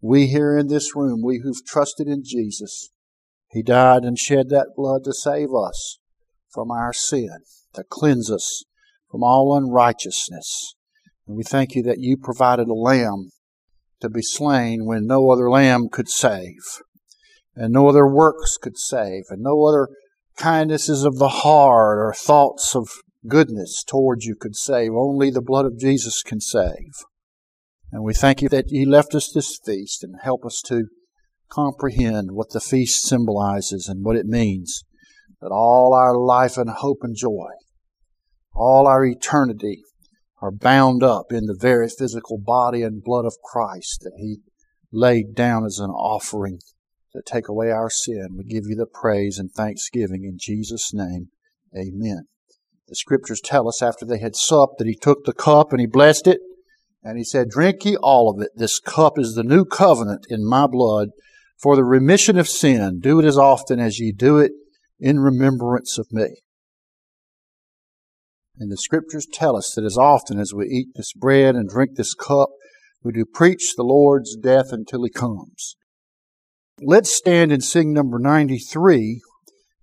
we 0.00 0.28
here 0.28 0.56
in 0.56 0.68
this 0.68 0.94
room, 0.94 1.22
we 1.22 1.40
who've 1.42 1.64
trusted 1.66 2.06
in 2.06 2.22
Jesus, 2.24 2.90
He 3.50 3.62
died 3.62 4.04
and 4.04 4.18
shed 4.18 4.48
that 4.50 4.74
blood 4.76 5.04
to 5.04 5.12
save 5.12 5.48
us 5.54 5.98
from 6.50 6.70
our 6.70 6.92
sin, 6.92 7.40
to 7.74 7.82
cleanse 7.82 8.30
us 8.30 8.64
from 9.10 9.24
all 9.24 9.56
unrighteousness. 9.56 10.74
And 11.26 11.36
we 11.36 11.42
thank 11.42 11.74
you 11.74 11.82
that 11.82 11.98
you 11.98 12.16
provided 12.16 12.68
a 12.68 12.74
lamb 12.74 13.30
to 14.00 14.08
be 14.08 14.22
slain 14.22 14.86
when 14.86 15.06
no 15.06 15.30
other 15.30 15.50
lamb 15.50 15.88
could 15.90 16.08
save, 16.08 16.62
and 17.58 17.72
no 17.72 17.88
other 17.88 18.06
works 18.06 18.56
could 18.56 18.78
save, 18.78 19.24
and 19.30 19.42
no 19.42 19.64
other 19.64 19.88
kindnesses 20.36 21.04
of 21.04 21.18
the 21.18 21.28
heart 21.28 21.98
or 21.98 22.14
thoughts 22.16 22.76
of 22.76 22.88
goodness 23.26 23.82
towards 23.82 24.24
you 24.24 24.36
could 24.36 24.56
save. 24.56 24.92
Only 24.92 25.30
the 25.30 25.42
blood 25.42 25.66
of 25.66 25.78
Jesus 25.78 26.22
can 26.22 26.40
save. 26.40 26.92
And 27.90 28.04
we 28.04 28.14
thank 28.14 28.42
you 28.42 28.48
that 28.50 28.70
you 28.70 28.88
left 28.88 29.14
us 29.14 29.32
this 29.32 29.58
feast 29.64 30.04
and 30.04 30.14
help 30.22 30.44
us 30.44 30.62
to 30.66 30.84
comprehend 31.50 32.30
what 32.32 32.50
the 32.50 32.60
feast 32.60 33.02
symbolizes 33.02 33.88
and 33.88 34.04
what 34.04 34.16
it 34.16 34.26
means. 34.26 34.84
That 35.40 35.50
all 35.50 35.94
our 35.94 36.16
life 36.16 36.56
and 36.56 36.70
hope 36.70 36.98
and 37.02 37.16
joy, 37.16 37.50
all 38.54 38.86
our 38.86 39.04
eternity 39.04 39.82
are 40.40 40.50
bound 40.52 41.02
up 41.02 41.32
in 41.32 41.46
the 41.46 41.56
very 41.58 41.88
physical 41.88 42.38
body 42.38 42.82
and 42.82 43.02
blood 43.02 43.24
of 43.24 43.34
Christ 43.42 44.00
that 44.02 44.14
He 44.16 44.38
laid 44.92 45.34
down 45.34 45.64
as 45.64 45.78
an 45.78 45.90
offering 45.90 46.60
to 47.12 47.22
take 47.24 47.48
away 47.48 47.70
our 47.70 47.90
sin. 47.90 48.36
We 48.36 48.44
give 48.44 48.64
you 48.66 48.76
the 48.76 48.86
praise 48.86 49.38
and 49.38 49.50
thanksgiving 49.50 50.24
in 50.24 50.36
Jesus' 50.38 50.92
name. 50.92 51.28
Amen. 51.76 52.26
The 52.88 52.96
scriptures 52.96 53.40
tell 53.42 53.68
us 53.68 53.82
after 53.82 54.06
they 54.06 54.18
had 54.18 54.36
supped 54.36 54.78
that 54.78 54.86
He 54.86 54.94
took 54.94 55.24
the 55.24 55.32
cup 55.32 55.72
and 55.72 55.80
He 55.80 55.86
blessed 55.86 56.26
it 56.26 56.40
and 57.02 57.18
He 57.18 57.24
said, 57.24 57.48
Drink 57.48 57.84
ye 57.84 57.96
all 57.96 58.30
of 58.30 58.40
it. 58.40 58.50
This 58.56 58.78
cup 58.78 59.18
is 59.18 59.34
the 59.34 59.42
new 59.42 59.64
covenant 59.64 60.26
in 60.28 60.46
my 60.46 60.66
blood 60.66 61.08
for 61.60 61.76
the 61.76 61.84
remission 61.84 62.38
of 62.38 62.48
sin. 62.48 63.00
Do 63.00 63.20
it 63.20 63.24
as 63.24 63.38
often 63.38 63.78
as 63.78 63.98
ye 63.98 64.12
do 64.12 64.38
it 64.38 64.52
in 64.98 65.20
remembrance 65.20 65.98
of 65.98 66.06
me. 66.10 66.36
And 68.58 68.72
the 68.72 68.76
scriptures 68.76 69.26
tell 69.32 69.56
us 69.56 69.72
that 69.74 69.84
as 69.84 69.96
often 69.96 70.40
as 70.40 70.52
we 70.52 70.66
eat 70.66 70.88
this 70.94 71.12
bread 71.12 71.54
and 71.54 71.68
drink 71.68 71.92
this 71.94 72.14
cup, 72.14 72.48
we 73.04 73.12
do 73.12 73.24
preach 73.24 73.74
the 73.76 73.84
Lord's 73.84 74.36
death 74.36 74.72
until 74.72 75.04
he 75.04 75.10
comes. 75.10 75.76
Let's 76.80 77.10
stand 77.10 77.50
and 77.50 77.64
sing 77.64 77.92
number 77.92 78.20
93 78.20 79.20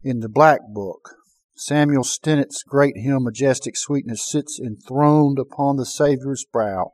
in 0.02 0.20
the 0.22 0.30
Black 0.30 0.62
Book. 0.74 1.16
Samuel 1.58 2.06
Stennett's 2.06 2.64
great 2.64 2.96
hymn, 2.96 3.26
Majestic 3.26 3.76
Sweetness, 3.76 4.26
sits 4.26 4.58
enthroned 4.58 5.38
upon 5.38 5.76
the 5.76 5.86
Savior's 5.86 6.46
brow. 6.46 6.92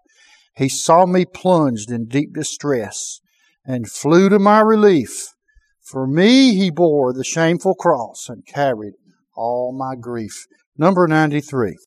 He 0.57 0.69
saw 0.69 1.05
me 1.05 1.25
plunged 1.25 1.91
in 1.91 2.07
deep 2.07 2.33
distress 2.33 3.19
and 3.63 3.91
flew 3.91 4.27
to 4.29 4.39
my 4.39 4.61
relief. 4.61 5.35
For 5.83 6.07
me 6.07 6.55
he 6.55 6.71
bore 6.71 7.13
the 7.13 7.23
shameful 7.23 7.75
cross 7.75 8.25
and 8.27 8.43
carried 8.43 8.93
all 9.35 9.71
my 9.71 9.95
grief. 9.95 10.47
Number 10.75 11.07
93. 11.07 11.77